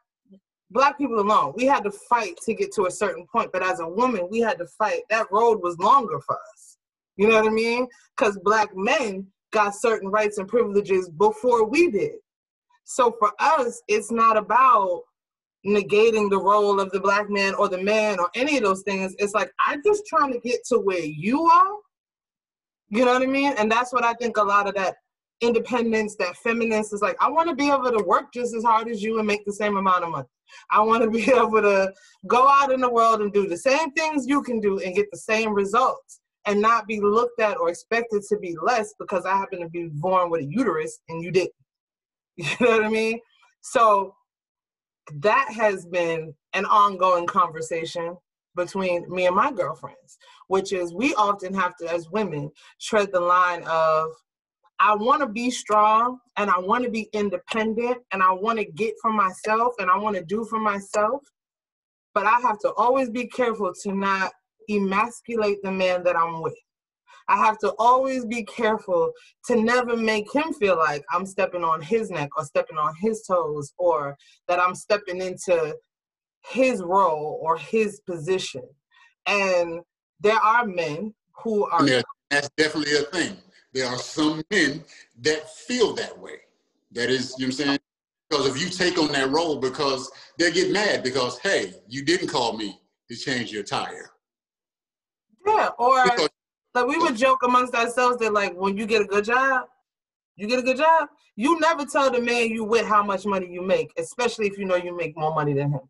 [0.71, 1.53] black people alone.
[1.55, 4.39] We had to fight to get to a certain point, but as a woman, we
[4.39, 5.03] had to fight.
[5.09, 6.77] That road was longer for us.
[7.17, 7.87] You know what I mean?
[8.15, 12.15] Because black men got certain rights and privileges before we did.
[12.83, 15.03] So for us, it's not about
[15.65, 19.15] negating the role of the black man or the man or any of those things.
[19.17, 21.75] It's like I'm just trying to get to where you are.
[22.89, 23.53] You know what I mean?
[23.57, 24.95] And that's what I think a lot of that
[25.41, 28.87] independence, that feminist is like, I want to be able to work just as hard
[28.87, 30.27] as you and make the same amount of money.
[30.69, 31.91] I want to be able to
[32.27, 35.07] go out in the world and do the same things you can do and get
[35.11, 39.35] the same results and not be looked at or expected to be less because I
[39.35, 41.51] happen to be born with a uterus and you didn't.
[42.37, 43.19] You know what I mean?
[43.61, 44.13] So
[45.13, 48.17] that has been an ongoing conversation
[48.55, 53.19] between me and my girlfriends, which is we often have to, as women, tread the
[53.19, 54.09] line of
[54.79, 58.65] I want to be strong and I want to be independent and I want to
[58.65, 61.21] get for myself and I want to do for myself.
[62.13, 64.33] But I have to always be careful to not
[64.69, 66.55] emasculate the man that I'm with.
[67.27, 69.11] I have to always be careful
[69.47, 73.23] to never make him feel like I'm stepping on his neck or stepping on his
[73.23, 74.15] toes or
[74.47, 75.75] that I'm stepping into
[76.47, 78.63] his role or his position.
[79.27, 79.81] And
[80.19, 81.87] there are men who are.
[81.87, 83.37] Yeah, that's definitely a thing.
[83.73, 84.83] There are some men
[85.21, 86.37] that feel that way.
[86.91, 87.79] That is, you know what I'm saying?
[88.29, 92.27] Because if you take on that role, because they get mad because, hey, you didn't
[92.27, 94.11] call me to change your tire.
[95.45, 96.29] Yeah, or because,
[96.75, 99.63] like we would joke amongst ourselves that like when you get a good job,
[100.35, 103.47] you get a good job, you never tell the man you with how much money
[103.49, 105.81] you make, especially if you know you make more money than him.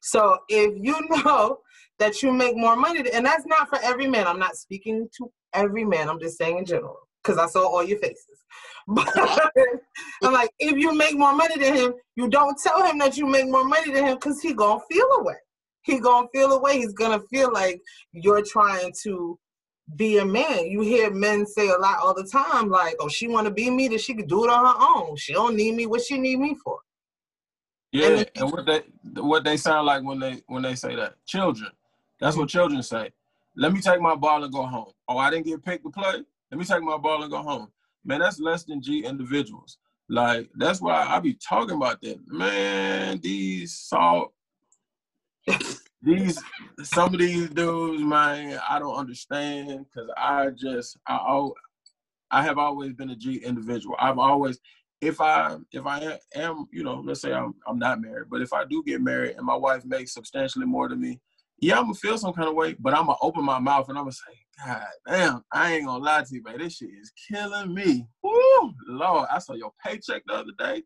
[0.00, 1.58] So if you know
[1.98, 4.26] that you make more money, and that's not for every man.
[4.26, 6.08] I'm not speaking to every man.
[6.08, 8.26] I'm just saying in general because I saw all your faces.
[8.88, 9.08] But
[10.24, 13.26] I'm like, if you make more money than him, you don't tell him that you
[13.26, 15.36] make more money than him because he gonna feel away
[15.82, 16.78] he gonna feel away.
[16.78, 17.80] He's gonna feel like
[18.12, 19.38] you're trying to
[19.96, 20.66] be a man.
[20.66, 23.70] You hear men say a lot all the time, like, "Oh, she want to be
[23.70, 25.16] me, that she could do it on her own.
[25.16, 25.86] She don't need me.
[25.86, 26.78] What she need me for?"
[27.92, 28.82] Yeah, and, and what they
[29.20, 31.70] what they sound like when they when they say that children.
[32.20, 33.10] That's what children say.
[33.56, 34.92] Let me take my ball and go home.
[35.08, 36.22] Oh, I didn't get picked to play.
[36.50, 37.68] Let me take my ball and go home.
[38.04, 39.78] Man, that's less than G individuals.
[40.08, 42.18] Like that's why I be talking about that.
[42.26, 44.32] Man, these salt
[46.02, 46.42] these
[46.82, 51.48] some of these dudes, man, I don't understand because I just I
[52.30, 53.96] I have always been a G individual.
[53.98, 54.58] I've always
[55.00, 58.52] if I if I am you know let's say I'm I'm not married, but if
[58.52, 61.20] I do get married and my wife makes substantially more than me,
[61.60, 63.98] yeah, I'm gonna feel some kind of way, but I'm gonna open my mouth and
[63.98, 67.12] I'm gonna say, God damn, I ain't gonna lie to you, man, this shit is
[67.30, 68.06] killing me.
[68.22, 70.82] Woo, Lord, I saw your paycheck the other day.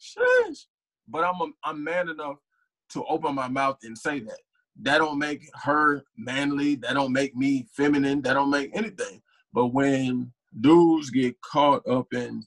[0.00, 0.66] Sheesh.
[1.08, 2.36] But I'm a, I'm man enough
[2.90, 4.38] to open my mouth and say that.
[4.82, 6.76] That don't make her manly.
[6.76, 8.22] That don't make me feminine.
[8.22, 9.20] That don't make anything.
[9.52, 12.44] But when dudes get caught up in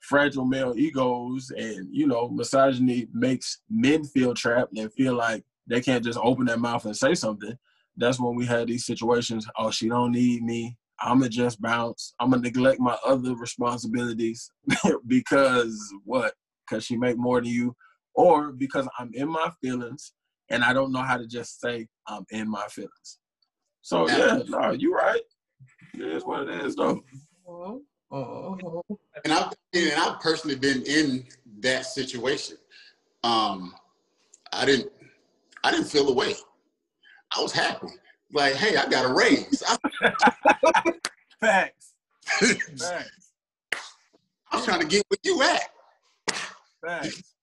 [0.00, 5.80] fragile male egos and you know misogyny makes men feel trapped and feel like they
[5.80, 7.52] can't just open their mouth and say something
[7.98, 12.38] that's when we had these situations oh she don't need me i'ma just bounce i'ma
[12.38, 14.50] neglect my other responsibilities
[15.06, 16.32] because what
[16.70, 17.74] because she make more than you
[18.14, 20.12] or because I'm in my feelings
[20.50, 23.18] and I don't know how to just say I'm in my feelings.
[23.82, 25.22] So yeah, no, you're right.
[25.94, 27.02] It is what it is, though.
[29.24, 31.24] And I've and I've personally been in
[31.60, 32.56] that situation.
[33.22, 33.74] Um,
[34.52, 34.90] I didn't
[35.64, 36.34] I didn't feel the way.
[37.36, 37.86] I was happy.
[38.32, 39.62] Like, hey, I got a raise.
[41.40, 41.94] Facts.
[42.78, 43.32] Facts.
[44.52, 45.70] I'm trying to get where you at.
[46.84, 47.22] Facts.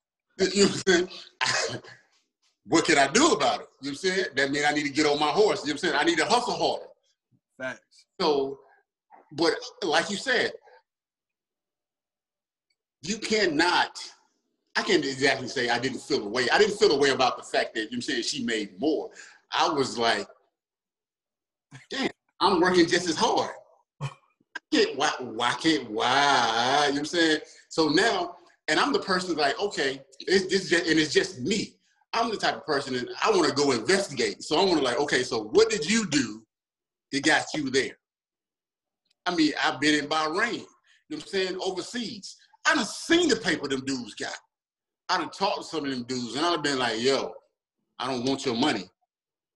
[0.54, 1.08] You know
[2.68, 2.86] what I'm saying?
[2.86, 3.68] what can I do about it?
[3.82, 4.26] You know what I'm saying?
[4.36, 5.62] That means I need to get on my horse.
[5.62, 5.96] You know what I'm saying?
[5.96, 6.86] I need to hustle harder.
[7.60, 8.06] Thanks.
[8.20, 8.60] So,
[9.34, 9.54] but
[9.84, 10.52] like you said,
[13.02, 13.98] you cannot,
[14.76, 16.50] I can't exactly say I didn't feel the way.
[16.52, 18.44] I didn't feel the way about the fact that, you know what I'm saying, she
[18.44, 19.10] made more.
[19.52, 20.28] I was like,
[21.90, 23.52] damn, I'm working just as hard.
[24.96, 26.86] why, why can't, why?
[26.88, 27.40] You know what I'm saying?
[27.70, 31.77] So now and I'm the person like, okay, it's, this just, and it's just me.
[32.14, 34.44] I'm the type of person that I want to go investigate.
[34.44, 36.44] So I want to like, okay, so what did you do
[37.12, 37.98] that got you there?
[39.26, 42.38] I mean, I've been in Bahrain, you know what I'm saying, overseas.
[42.66, 44.36] I done seen the paper them dudes got.
[45.10, 47.34] I done talked to some of them dudes and I've been like, yo,
[48.00, 48.90] I don't want your money,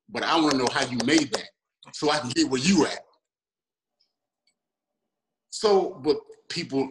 [0.09, 1.49] but I want to know how you made that
[1.93, 2.99] so I can get where you at.
[5.49, 6.17] So, but
[6.49, 6.89] people,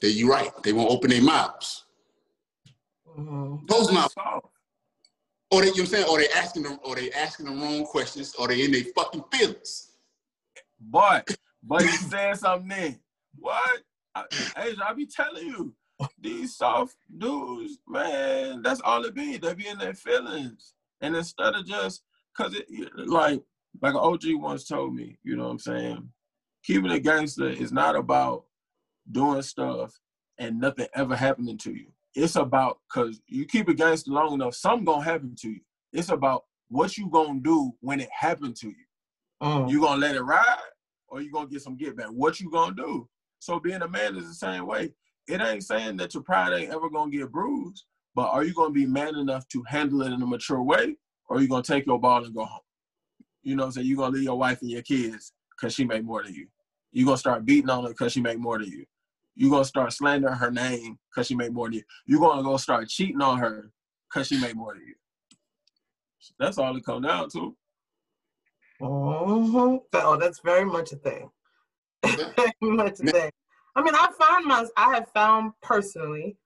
[0.00, 0.50] that you're right.
[0.62, 1.84] They won't open their mouths.
[3.18, 3.66] Mm-hmm.
[3.66, 4.14] Those mouths.
[5.50, 7.52] Or they, you know what I'm saying, or they asking them, or they asking the
[7.52, 9.92] wrong questions, or they in their fucking feelings.
[10.80, 13.00] But, but he said something then.
[13.38, 13.80] What?
[14.14, 14.24] I,
[14.56, 15.74] Asia, I be telling you,
[16.20, 19.36] these soft dudes, man, that's all it be.
[19.36, 20.74] They be in their feelings.
[21.00, 22.02] And instead of just,
[22.36, 22.66] cause it,
[23.08, 23.42] like,
[23.80, 26.08] like an OG once told me, you know what I'm saying?
[26.64, 28.44] Keeping a gangster is not about
[29.10, 29.98] doing stuff
[30.38, 31.86] and nothing ever happening to you.
[32.18, 35.60] It's about cause you keep a gangster long enough, something gonna happen to you.
[35.92, 38.84] It's about what you gonna do when it happened to you.
[39.40, 39.70] Mm.
[39.70, 40.58] You gonna let it ride
[41.06, 42.08] or you gonna get some get back?
[42.08, 43.08] What you gonna do?
[43.38, 44.92] So being a man is the same way.
[45.28, 47.84] It ain't saying that your pride ain't ever gonna get bruised,
[48.16, 50.96] but are you gonna be man enough to handle it in a mature way,
[51.28, 52.60] or are you gonna take your ball and go home?
[53.44, 53.86] You know what I'm saying?
[53.86, 56.48] You gonna leave your wife and your kids because she make more than you.
[56.90, 58.86] You gonna start beating on her because she make more than you.
[59.38, 61.82] You gonna start slandering her name because she made more than you.
[62.06, 63.70] You're gonna go start cheating on her
[64.10, 64.94] because she made more than you.
[66.40, 67.56] That's all it come down to.
[68.80, 71.30] hmm Oh, that's very much a thing.
[72.02, 73.30] very much a thing.
[73.76, 76.36] I mean, I find my, I have found personally,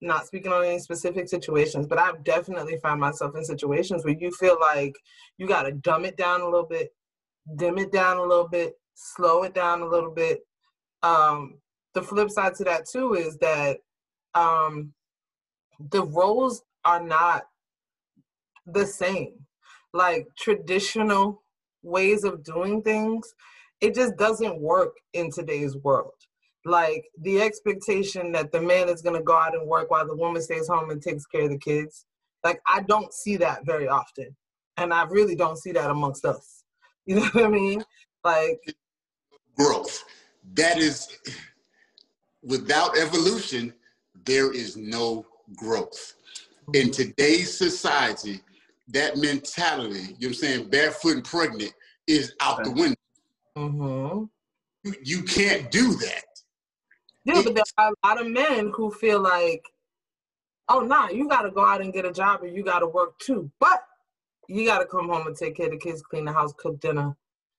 [0.00, 4.32] not speaking on any specific situations, but I've definitely found myself in situations where you
[4.32, 4.96] feel like
[5.38, 6.92] you got to dumb it down a little bit,
[7.54, 10.40] dim it down a little bit, slow it down a little bit.
[11.04, 11.60] Um,
[11.96, 13.78] the flip side to that too is that
[14.34, 14.92] um,
[15.90, 17.44] the roles are not
[18.66, 19.32] the same.
[19.94, 21.42] Like traditional
[21.82, 23.32] ways of doing things,
[23.80, 26.12] it just doesn't work in today's world.
[26.66, 30.14] Like the expectation that the man is going to go out and work while the
[30.14, 32.04] woman stays home and takes care of the kids.
[32.44, 34.36] Like I don't see that very often.
[34.76, 36.62] And I really don't see that amongst us.
[37.06, 37.82] You know what I mean?
[38.22, 38.60] Like
[39.56, 40.04] growth.
[40.54, 41.08] That is,
[42.46, 43.74] without evolution,
[44.24, 46.14] there is no growth.
[46.72, 48.40] In today's society,
[48.88, 51.72] that mentality, you know what I'm saying, barefoot and pregnant,
[52.06, 52.96] is out the window.
[53.56, 54.24] Mm-hmm.
[54.84, 56.24] You, you can't do that.
[57.24, 59.64] Yeah, but there are a lot of men who feel like,
[60.68, 62.86] oh, nah, you got to go out and get a job and you got to
[62.86, 63.50] work too.
[63.58, 63.82] But
[64.48, 66.80] you got to come home and take care of the kids, clean the house, cook
[66.80, 67.16] dinner,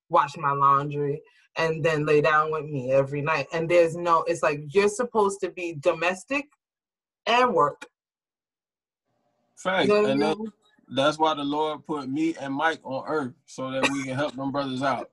[0.10, 1.22] wash my laundry,
[1.58, 3.48] and then lay down with me every night.
[3.52, 6.46] And there's no, it's like you're supposed to be domestic
[7.26, 7.86] and work.
[9.58, 9.88] Fact.
[9.88, 10.38] You know and that,
[10.96, 14.36] that's why the Lord put me and Mike on earth so that we can help
[14.36, 15.10] them brothers out.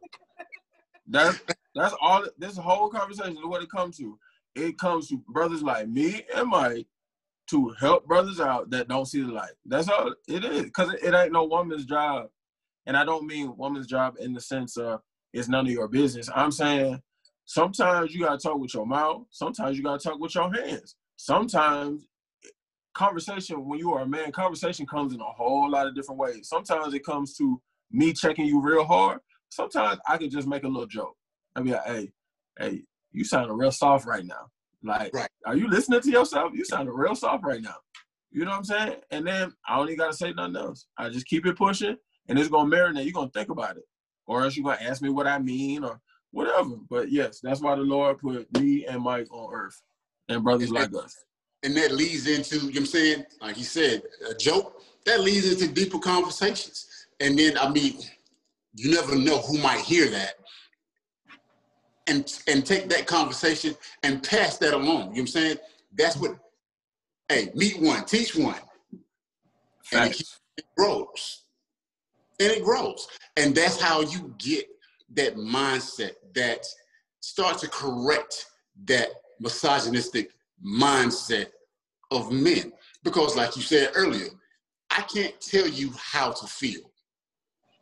[1.07, 1.40] That's
[1.74, 4.18] that's all this whole conversation is what it comes to.
[4.54, 6.87] It comes to brothers like me and Mike
[7.50, 9.52] to help brothers out that don't see the light.
[9.66, 10.70] That's all it is.
[10.70, 12.28] Cause it, it ain't no woman's job.
[12.87, 15.00] And I don't mean woman's job in the sense of
[15.35, 16.31] it's none of your business.
[16.35, 17.01] I'm saying
[17.44, 20.97] sometimes you gotta talk with your mouth, sometimes you gotta talk with your hands.
[21.16, 22.07] Sometimes
[22.94, 26.49] conversation when you are a man, conversation comes in a whole lot of different ways.
[26.49, 29.18] Sometimes it comes to me checking you real hard.
[29.51, 31.16] Sometimes I can just make a little joke.
[31.57, 32.12] I be like, hey,
[32.59, 34.49] hey, you sounding real soft right now.
[34.83, 35.29] Like, Right.
[35.47, 36.53] are you listening to yourself?
[36.55, 37.77] You sounding real soft right now.
[38.31, 38.97] You know what I'm saying?
[39.11, 40.87] And then I don't even gotta say nothing else.
[40.99, 41.97] I just keep it pushing
[42.29, 43.05] and it's gonna marinate.
[43.05, 43.85] You're gonna think about it.
[44.26, 46.76] Or else you're gonna ask me what I mean or whatever.
[46.88, 49.80] But yes, that's why the Lord put me and Mike on earth
[50.28, 51.24] and brothers like us.
[51.62, 55.20] And that leads into, you know what I'm saying, like you said, a joke, that
[55.20, 57.06] leads into deeper conversations.
[57.20, 57.98] And then, I mean,
[58.74, 60.34] you never know who might hear that
[62.06, 64.86] and and take that conversation and pass that along.
[64.86, 65.57] You know what I'm saying?
[65.96, 66.36] That's what,
[67.28, 68.59] hey, meet one, teach one.
[69.92, 71.43] And it grows.
[72.41, 73.07] And it grows.
[73.37, 74.66] And that's how you get
[75.14, 76.66] that mindset that
[77.20, 78.47] starts to correct
[78.87, 79.09] that
[79.41, 80.30] misogynistic
[80.64, 81.47] mindset
[82.11, 82.72] of men.
[83.03, 84.28] Because, like you said earlier,
[84.91, 86.72] I can't tell you how to feel.
[86.72, 86.89] You know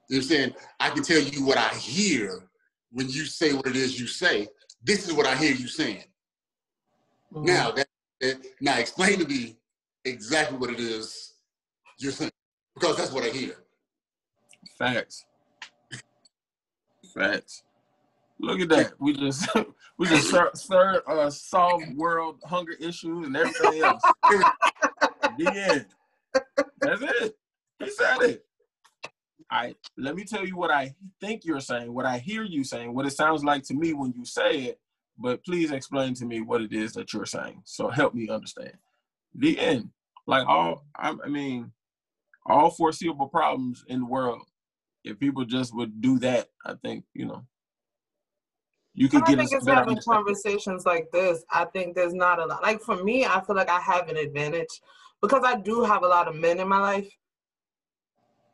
[0.09, 0.55] what I'm saying?
[0.81, 2.49] I can tell you what I hear
[2.91, 4.49] when you say what it is you say.
[4.83, 6.05] This is what I hear you saying.
[7.33, 7.45] Mhm.
[7.45, 7.89] Now, that,
[8.21, 9.57] that- now explain to me
[10.05, 11.35] exactly what it is
[11.99, 12.33] you're saying,
[12.75, 13.62] because that's what I hear.
[14.83, 15.27] Facts.
[17.15, 17.63] Facts.
[18.41, 18.95] Look at that.
[18.99, 19.49] We just
[19.99, 24.03] we just sir, uh, solve world hunger issues and everything else.
[25.39, 25.87] the end.
[26.81, 27.37] That's it.
[27.79, 28.45] He said it.
[29.49, 32.93] I let me tell you what I think you're saying, what I hear you saying,
[32.93, 34.81] what it sounds like to me when you say it.
[35.17, 37.63] But please explain to me what it is that you're saying.
[37.65, 38.73] So help me understand.
[39.33, 39.91] The end.
[40.27, 41.71] Like all, I mean,
[42.47, 44.43] all foreseeable problems in the world
[45.05, 47.45] if people just would do that, I think you know
[48.95, 49.35] you could get.
[49.35, 51.45] I think it's better having conversations like this.
[51.51, 52.63] I think there's not a lot.
[52.63, 54.81] Like for me, I feel like I have an advantage
[55.21, 57.09] because I do have a lot of men in my life.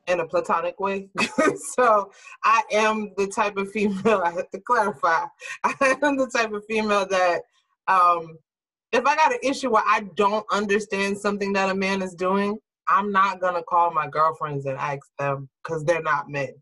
[0.07, 1.09] in a platonic way.
[1.77, 2.11] so
[2.45, 5.27] I am the type of female, I have to clarify,
[5.65, 7.43] I am the type of female that
[7.89, 8.39] um,
[8.93, 12.59] if I got an issue where I don't understand something that a man is doing,
[12.89, 16.55] I'm not gonna call my girlfriends and ask them because they're not men.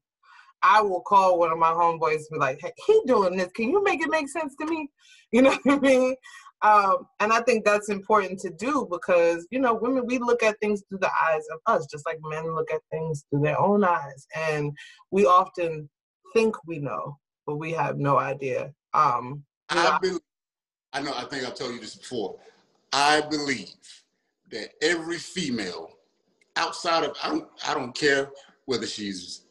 [0.62, 3.52] I will call one of my homeboys and be like, hey, he doing this.
[3.52, 4.88] Can you make it make sense to me?
[5.32, 6.14] You know what I mean?
[6.62, 10.58] Um, and I think that's important to do because, you know, women, we look at
[10.60, 13.82] things through the eyes of us, just like men look at things through their own
[13.82, 14.26] eyes.
[14.36, 14.72] And
[15.10, 15.90] we often
[16.32, 18.72] think we know, but we have no idea.
[18.94, 20.20] Um, I, believe,
[20.92, 22.36] I know, I think I've told you this before.
[22.92, 23.74] I believe
[24.50, 25.95] that every female
[26.56, 28.30] outside of, I don't, I don't care
[28.66, 29.42] whether she's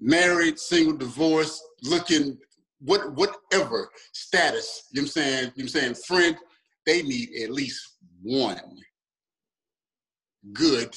[0.00, 2.38] married, single, divorced, looking,
[2.80, 6.36] what, whatever status, you know what I'm saying, you know what I'm saying, friend,
[6.84, 8.60] they need at least one
[10.52, 10.96] good,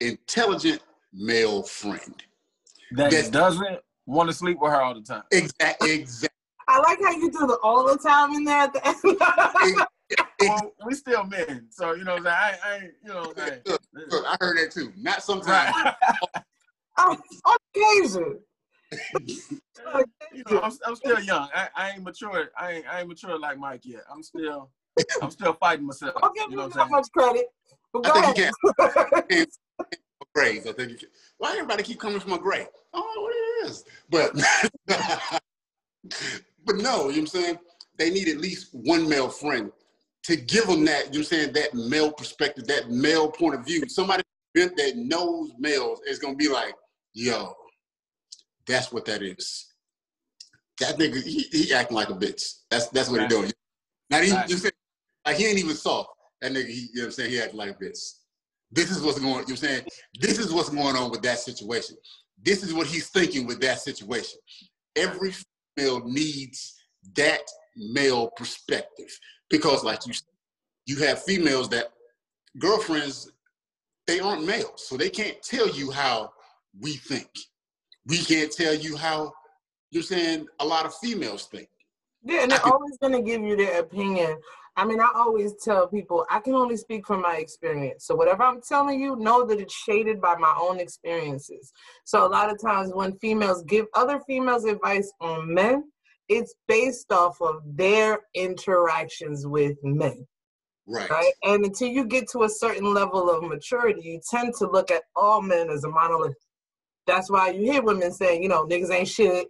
[0.00, 0.82] intelligent
[1.12, 2.22] male friend.
[2.92, 5.22] That That's, doesn't want to sleep with her all the time.
[5.30, 5.92] Exactly.
[5.92, 6.28] Exactly.
[6.68, 8.96] I like how you do the all the time in there at the end.
[10.40, 12.28] Well, we still men, so you know what I'm.
[12.28, 13.60] I, I you know what I'm.
[13.66, 14.92] Look, look, I heard that too.
[14.96, 15.74] Not sometimes.
[16.98, 18.38] on, on occasion.
[20.34, 21.48] you know, I'm, I'm still young.
[21.54, 22.50] I, I ain't mature.
[22.58, 24.02] I ain't, I ain't mature like Mike yet.
[24.10, 24.70] I'm still
[25.22, 26.14] I'm still fighting myself.
[26.22, 27.46] I'll give you know that much credit.
[27.92, 28.36] But go I ahead.
[28.36, 28.52] think
[29.30, 29.46] you can.
[30.34, 30.66] grades.
[30.66, 31.08] I think you can.
[31.38, 32.68] Why everybody keep coming from a grade?
[32.92, 33.84] Oh, what it is.
[34.10, 34.32] But
[36.64, 37.58] but no, you know what I'm saying?
[37.98, 39.70] They need at least one male friend
[40.24, 43.56] to give them that, you know what I'm saying, that male perspective, that male point
[43.56, 43.88] of view.
[43.88, 44.22] Somebody
[44.54, 46.74] that knows males is gonna be like,
[47.14, 47.54] yo,
[48.66, 49.72] that's what that is.
[50.80, 52.42] That nigga, he, he acting like a bitch.
[52.70, 53.30] That's that's what right.
[53.30, 53.52] he doing.
[54.10, 54.48] Now even right.
[54.48, 54.56] you
[55.26, 56.10] like he ain't even soft.
[56.40, 57.30] That nigga, he, you know what I'm saying?
[57.30, 57.98] He acting like a bitch.
[58.70, 59.82] This is what's going, you know what I'm saying?
[60.18, 61.96] This is what's going on with that situation.
[62.42, 64.38] This is what he's thinking with that situation.
[64.96, 65.32] Every
[65.76, 66.74] female needs
[67.14, 67.42] that
[67.76, 69.18] male perspective.
[69.52, 70.14] Because like you
[70.86, 71.92] you have females that
[72.58, 73.30] girlfriends,
[74.08, 74.88] they aren't males.
[74.88, 76.32] So they can't tell you how
[76.80, 77.28] we think.
[78.06, 79.32] We can't tell you how
[79.92, 81.68] you're saying a lot of females think.
[82.24, 84.38] Yeah, and they're always gonna give you their opinion
[84.74, 88.06] I mean, I always tell people I can only speak from my experience.
[88.06, 91.72] So whatever I'm telling you, know that it's shaded by my own experiences.
[92.04, 95.91] So a lot of times when females give other females advice on men,
[96.36, 100.26] it's based off of their interactions with men.
[100.86, 101.08] Right.
[101.10, 101.32] right.
[101.44, 105.02] And until you get to a certain level of maturity, you tend to look at
[105.14, 106.34] all men as a monolith.
[107.06, 109.48] That's why you hear women saying, you know, niggas ain't shit,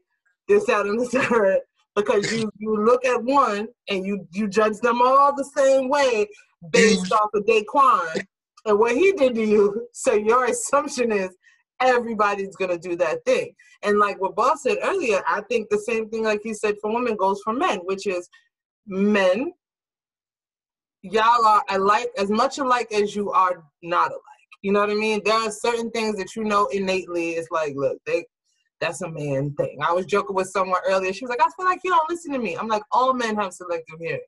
[0.49, 1.61] this, that, and the third
[1.95, 6.26] because you you look at one and you you judge them all the same way
[6.70, 8.24] based off of Daquan
[8.66, 9.89] and what he did to you.
[9.93, 11.30] So your assumption is
[11.89, 13.55] everybody's gonna do that thing.
[13.83, 16.93] And like what Boss said earlier, I think the same thing like he said for
[16.93, 18.28] women goes for men, which is
[18.87, 19.53] men,
[21.03, 24.20] y'all are alike as much alike as you are not alike.
[24.62, 25.20] You know what I mean?
[25.24, 27.30] There are certain things that you know innately.
[27.30, 28.24] It's like, look, they
[28.80, 29.78] that's a man thing.
[29.80, 31.12] I was joking with someone earlier.
[31.12, 32.57] She was like, I feel like you don't listen to me.
[32.57, 34.20] I'm like, all men have selective hearing.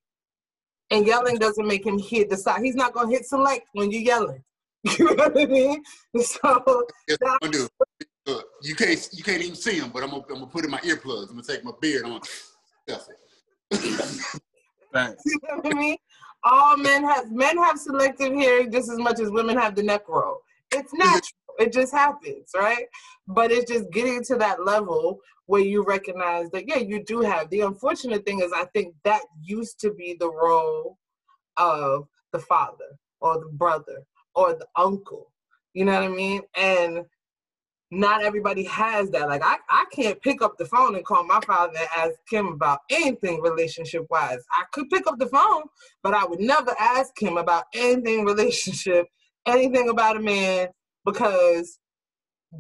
[0.91, 2.63] And yelling doesn't make him hit the side.
[2.63, 4.43] He's not gonna hit select when you're yelling.
[4.99, 5.83] You know what I mean?
[6.19, 7.69] So yes, I do.
[8.63, 10.81] you can't you can't even see him, but I'm gonna, I'm gonna put in my
[10.81, 11.31] earplugs.
[11.31, 12.21] I'm gonna take my beard on.
[12.87, 14.41] Stuff it.
[14.93, 15.23] Thanks.
[15.27, 15.97] You know what I mean?
[16.45, 20.09] All men have men have selective hearing just as much as women have the neck
[20.09, 20.41] roll.
[20.71, 21.23] It's natural.
[21.59, 22.87] It just happens, right?
[23.27, 27.51] But it's just getting to that level where you recognize that, yeah, you do have.
[27.51, 30.99] The unfortunate thing is, I think that used to be the role
[31.57, 34.05] of the father or the brother
[34.35, 35.31] or the uncle.
[35.73, 36.43] You know what I mean?
[36.57, 37.05] And
[37.91, 39.29] not everybody has that.
[39.29, 42.49] Like I, I can't pick up the phone and call my father and ask him
[42.49, 44.45] about anything relationship wise.
[44.53, 45.63] I could pick up the phone,
[46.03, 49.07] but I would never ask him about anything relationship,
[49.47, 50.69] anything about a man
[51.05, 51.79] because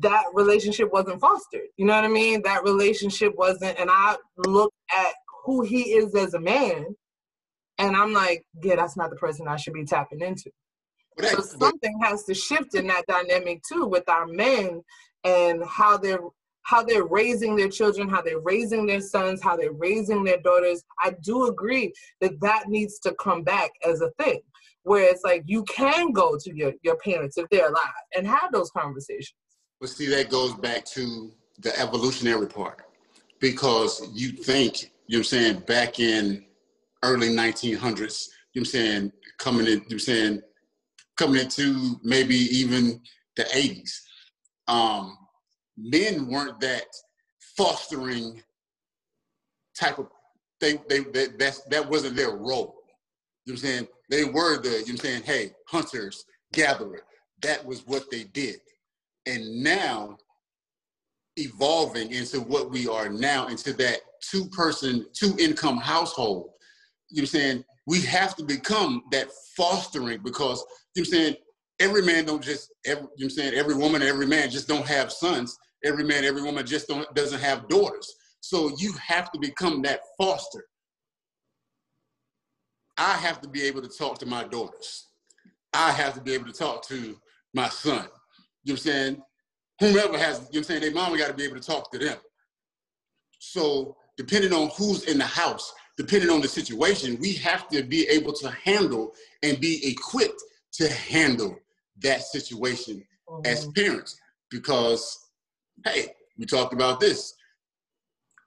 [0.00, 1.68] that relationship wasn't fostered.
[1.76, 2.42] You know what I mean?
[2.42, 4.16] That relationship wasn't, and I
[4.46, 5.14] look at
[5.44, 6.96] who he is as a man,
[7.78, 10.50] and I'm like, yeah, that's not the person I should be tapping into.
[11.22, 14.82] So something has to shift in that dynamic too with our men
[15.24, 16.20] and how they're
[16.62, 20.82] how they're raising their children, how they're raising their sons, how they're raising their daughters.
[21.02, 21.92] I do agree
[22.22, 24.40] that that needs to come back as a thing
[24.84, 28.50] where it's like you can go to your, your parents if they're alive and have
[28.52, 29.34] those conversations.
[29.80, 32.82] But see, that goes back to the evolutionary part
[33.40, 36.44] because you think, you know what I'm saying, back in
[37.02, 40.42] early 1900s, you know what I'm saying, coming in, you know saying,
[41.16, 43.00] coming into maybe even
[43.36, 44.00] the 80s,
[44.68, 45.16] um,
[45.76, 46.86] men weren't that
[47.56, 48.42] fostering
[49.78, 50.08] type of
[50.60, 52.76] they they that that's, that wasn't their role.
[53.44, 53.88] You know what I'm saying?
[54.10, 57.02] They were the, you know what I'm saying, hey, hunters, gatherer.
[57.42, 58.56] That was what they did.
[59.26, 60.16] And now
[61.36, 66.50] evolving into what we are now, into that two person, two income household,
[67.10, 67.64] you know what I'm saying?
[67.86, 70.64] We have to become that fostering because
[70.94, 71.36] you know I'm saying
[71.80, 74.68] every man don't just every you know what I'm saying every woman every man just
[74.68, 75.58] don't have sons.
[75.84, 78.14] Every man, every woman just don't doesn't have daughters.
[78.40, 80.64] So you have to become that foster.
[82.96, 85.08] I have to be able to talk to my daughters.
[85.72, 87.18] I have to be able to talk to
[87.52, 87.96] my son.
[87.96, 89.22] You know what I'm saying?
[89.80, 91.90] Whomever has, you know what I'm saying, their mama got to be able to talk
[91.92, 92.16] to them.
[93.40, 98.06] So depending on who's in the house, depending on the situation, we have to be
[98.08, 100.40] able to handle and be equipped
[100.74, 101.56] to handle
[102.02, 103.46] that situation mm-hmm.
[103.46, 104.18] as parents.
[104.50, 105.18] Because,
[105.84, 106.08] hey,
[106.38, 107.34] we talked about this.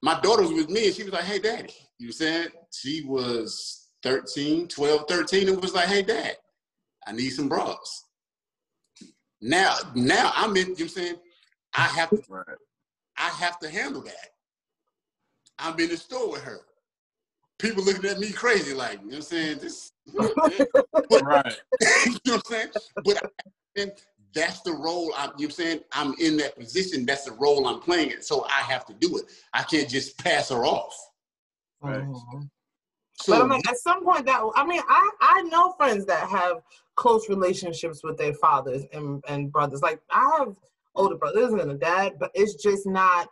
[0.01, 1.73] My daughter was with me and she was like, hey, daddy.
[1.99, 2.47] You know what I'm saying?
[2.71, 6.35] She was 13, 12, 13, and was like, hey, dad,
[7.07, 8.03] I need some bras.
[9.41, 11.15] Now, now I'm in, you know what I'm saying?
[11.75, 12.45] I have to, right.
[13.17, 14.29] I have to handle that.
[15.59, 16.61] I'm in the store with her.
[17.59, 19.57] People looking at me crazy, like, you know what I'm saying?
[19.59, 20.35] This, but,
[21.23, 21.57] right.
[22.05, 22.67] you know what I'm saying?
[23.03, 23.31] But
[23.75, 23.91] and
[24.33, 25.79] that's the role I'm, you know what I'm saying?
[25.91, 27.05] I'm in that position.
[27.05, 28.11] That's the role I'm playing.
[28.11, 29.25] It, so I have to do it.
[29.53, 30.95] I can't just pass her off.
[31.81, 32.01] Right.
[32.01, 32.41] Mm-hmm.
[33.21, 36.29] So, but I mean, at some point, that I mean, I I know friends that
[36.29, 36.61] have
[36.95, 39.81] close relationships with their fathers and and brothers.
[39.81, 40.55] Like I have
[40.95, 43.27] older brothers and a dad, but it's just not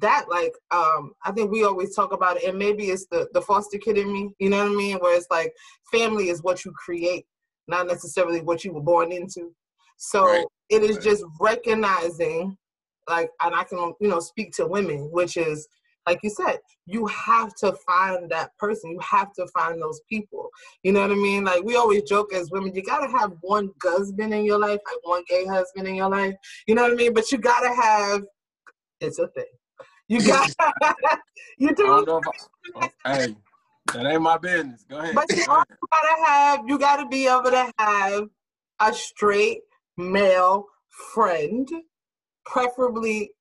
[0.00, 3.40] that like um i think we always talk about it and maybe it's the the
[3.40, 5.52] foster kid in me you know what i mean where it's like
[5.90, 7.24] family is what you create
[7.66, 9.52] not necessarily what you were born into
[9.96, 10.46] so right.
[10.70, 12.56] it is just recognizing
[13.08, 15.68] like and i can you know speak to women which is
[16.08, 18.92] like you said, you have to find that person.
[18.92, 20.48] You have to find those people.
[20.82, 21.44] You know what I mean?
[21.44, 25.02] Like we always joke as women, you gotta have one husband in your life, like
[25.02, 26.34] one gay husband in your life.
[26.66, 27.12] You know what I mean?
[27.12, 28.22] But you gotta have.
[29.02, 29.44] It's a thing.
[30.08, 30.50] You got.
[31.58, 31.86] you do.
[31.86, 32.20] I,
[32.76, 33.36] oh, hey,
[33.92, 34.84] that ain't my business.
[34.88, 35.14] Go ahead.
[35.14, 36.60] But you also gotta have.
[36.66, 38.24] You gotta be able to have
[38.80, 39.60] a straight
[39.96, 40.66] male
[41.12, 41.68] friend,
[42.46, 43.32] preferably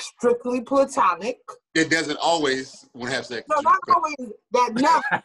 [0.00, 1.38] strictly platonic.
[1.74, 3.46] It doesn't always want to have sex.
[3.48, 4.32] No, not always.
[4.52, 5.24] That never,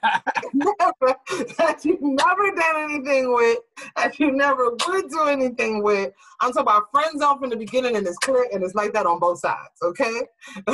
[0.53, 1.15] never,
[1.57, 3.59] that you never done anything with,
[3.95, 6.11] that you never would do anything with.
[6.41, 9.05] I'm talking about friends on from the beginning, and it's clear, and it's like that
[9.05, 9.81] on both sides.
[9.81, 10.21] Okay,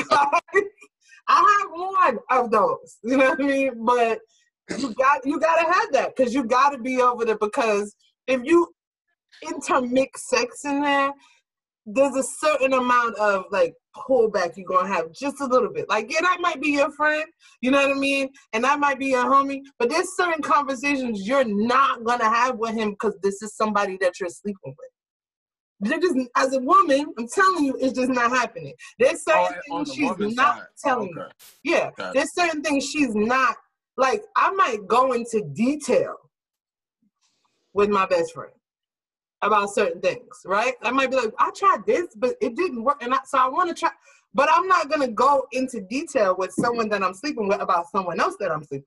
[1.29, 2.97] I have one of those.
[3.03, 3.85] You know what I mean?
[3.85, 4.19] But
[4.77, 7.95] you got you got to have that because you got to be over there because
[8.27, 8.67] if you
[9.47, 11.13] intermix sex in there
[11.93, 15.89] there's a certain amount of like pullback you're gonna have just a little bit.
[15.89, 17.25] Like, yeah, that might be your friend,
[17.61, 18.29] you know what I mean?
[18.53, 22.75] And that might be your homie, but there's certain conversations you're not gonna have with
[22.75, 25.89] him because this is somebody that you're sleeping with.
[25.89, 28.73] They're just as a woman, I'm telling you, it's just not happening.
[28.99, 30.67] There's certain oh, things she's not side.
[30.83, 31.31] telling okay.
[31.63, 31.73] you.
[31.75, 33.55] Yeah, there's certain things she's not
[33.95, 34.21] like.
[34.35, 36.15] I might go into detail
[37.73, 38.51] with my best friend
[39.41, 40.73] about certain things, right?
[40.81, 43.47] I might be like, I tried this, but it didn't work, and I, so I
[43.47, 43.91] want to try.
[44.33, 48.19] But I'm not gonna go into detail with someone that I'm sleeping with about someone
[48.19, 48.85] else that I'm sleeping.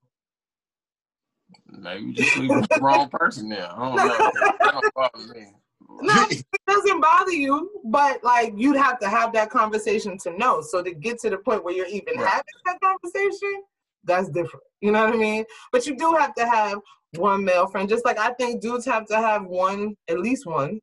[1.71, 1.81] With.
[1.81, 3.69] Maybe you just sleeping with the wrong person there.
[3.73, 4.09] I don't know.
[4.09, 5.47] that don't bother me.
[6.01, 10.63] No, it doesn't bother you, but like you'd have to have that conversation to know.
[10.63, 12.29] So to get to the point where you're even right.
[12.29, 13.63] having that conversation,
[14.05, 14.65] that's different.
[14.81, 15.45] You know what I mean?
[15.71, 16.79] But you do have to have
[17.17, 17.89] one male friend.
[17.89, 20.81] Just like I think dudes have to have one, at least one,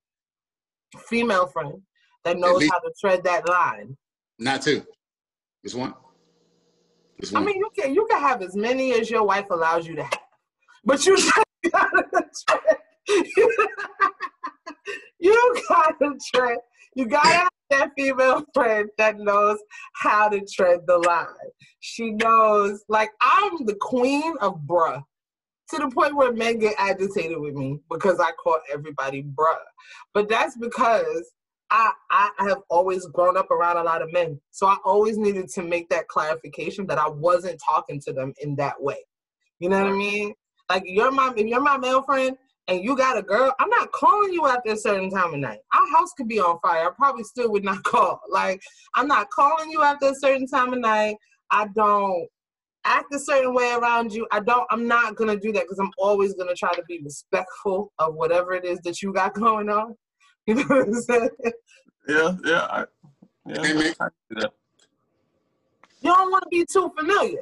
[1.07, 1.81] female friend
[2.23, 3.97] that knows how to tread that line.
[4.37, 4.85] Not two.
[5.63, 5.93] Just one.
[7.19, 7.43] Just one.
[7.43, 10.03] I mean, you can you can have as many as your wife allows you to
[10.03, 10.19] have,
[10.83, 11.17] but you
[11.71, 12.03] gotta
[12.47, 12.77] tread.
[15.19, 16.57] you gotta tread.
[16.95, 19.59] You gotta have that female friend that knows
[19.93, 21.27] how to tread the line.
[21.81, 25.03] She knows, like I'm the queen of bruh
[25.69, 29.57] to the point where men get agitated with me because I call everybody bruh.
[30.13, 31.31] But that's because
[31.69, 34.39] I I have always grown up around a lot of men.
[34.51, 38.55] So I always needed to make that clarification that I wasn't talking to them in
[38.55, 38.97] that way.
[39.59, 40.33] You know what I mean?
[40.69, 42.35] Like you're my if you're my male friend
[42.67, 45.59] and you got a girl, I'm not calling you after a certain time of night.
[45.73, 46.87] Our house could be on fire.
[46.87, 48.21] I probably still would not call.
[48.29, 48.61] Like
[48.95, 51.17] I'm not calling you after a certain time of night.
[51.51, 52.27] I don't
[52.85, 54.27] act a certain way around you.
[54.31, 54.65] I don't.
[54.69, 58.53] I'm not gonna do that because I'm always gonna try to be respectful of whatever
[58.53, 59.95] it is that you got going on.
[60.47, 61.29] You know what I'm saying?
[62.07, 62.67] Yeah, yeah.
[62.71, 62.85] I,
[63.45, 63.93] Yeah, Hey.
[63.99, 64.49] I can.
[66.01, 67.41] You don't want to be too familiar.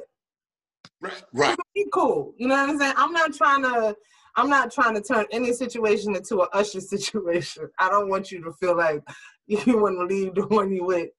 [1.00, 1.22] Right.
[1.32, 1.56] Right.
[1.74, 2.34] Be cool.
[2.36, 2.94] You know what I'm saying?
[2.96, 3.96] I'm not trying to.
[4.36, 7.68] I'm not trying to turn any situation into an usher situation.
[7.78, 9.02] I don't want you to feel like
[9.46, 11.10] you want to leave the one you with.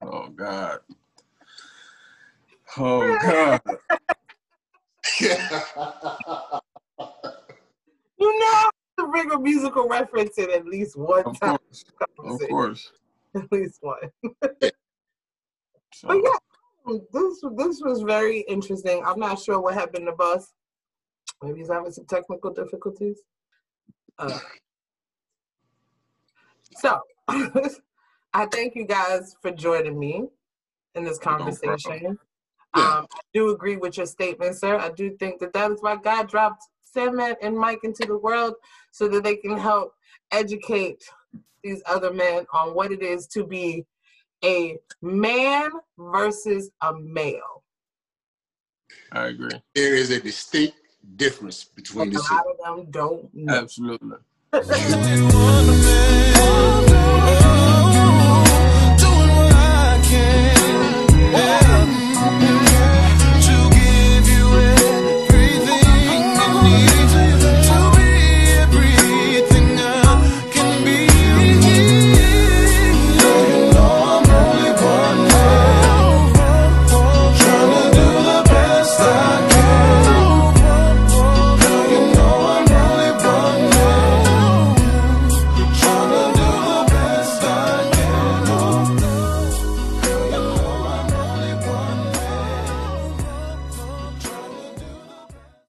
[0.00, 0.78] Oh God.
[2.76, 3.60] Oh God.
[8.18, 11.58] you know to bring a musical reference in at least one Of time.
[11.58, 11.84] course.
[12.18, 12.92] Of course.
[13.34, 14.10] At least one.
[15.92, 19.02] So, But yeah, this this was very interesting.
[19.04, 20.52] I'm not sure what happened to Bus.
[21.42, 23.20] Maybe he's having some technical difficulties.
[24.18, 24.38] Uh,
[26.78, 30.24] so, I thank you guys for joining me
[30.94, 32.18] in this conversation.
[32.76, 32.98] Yeah.
[32.98, 34.78] Um, I do agree with your statement, sir.
[34.78, 38.54] I do think that that is why God dropped Sandman and Mike into the world
[38.92, 39.94] so that they can help
[40.30, 41.02] educate
[41.64, 43.84] these other men on what it is to be
[44.44, 47.62] a man versus a male.
[49.12, 49.50] I agree.
[49.74, 50.76] there is a distinct
[51.16, 52.34] difference between And the a two.
[52.34, 53.54] lot of them don't know.
[53.54, 54.18] Absolutely.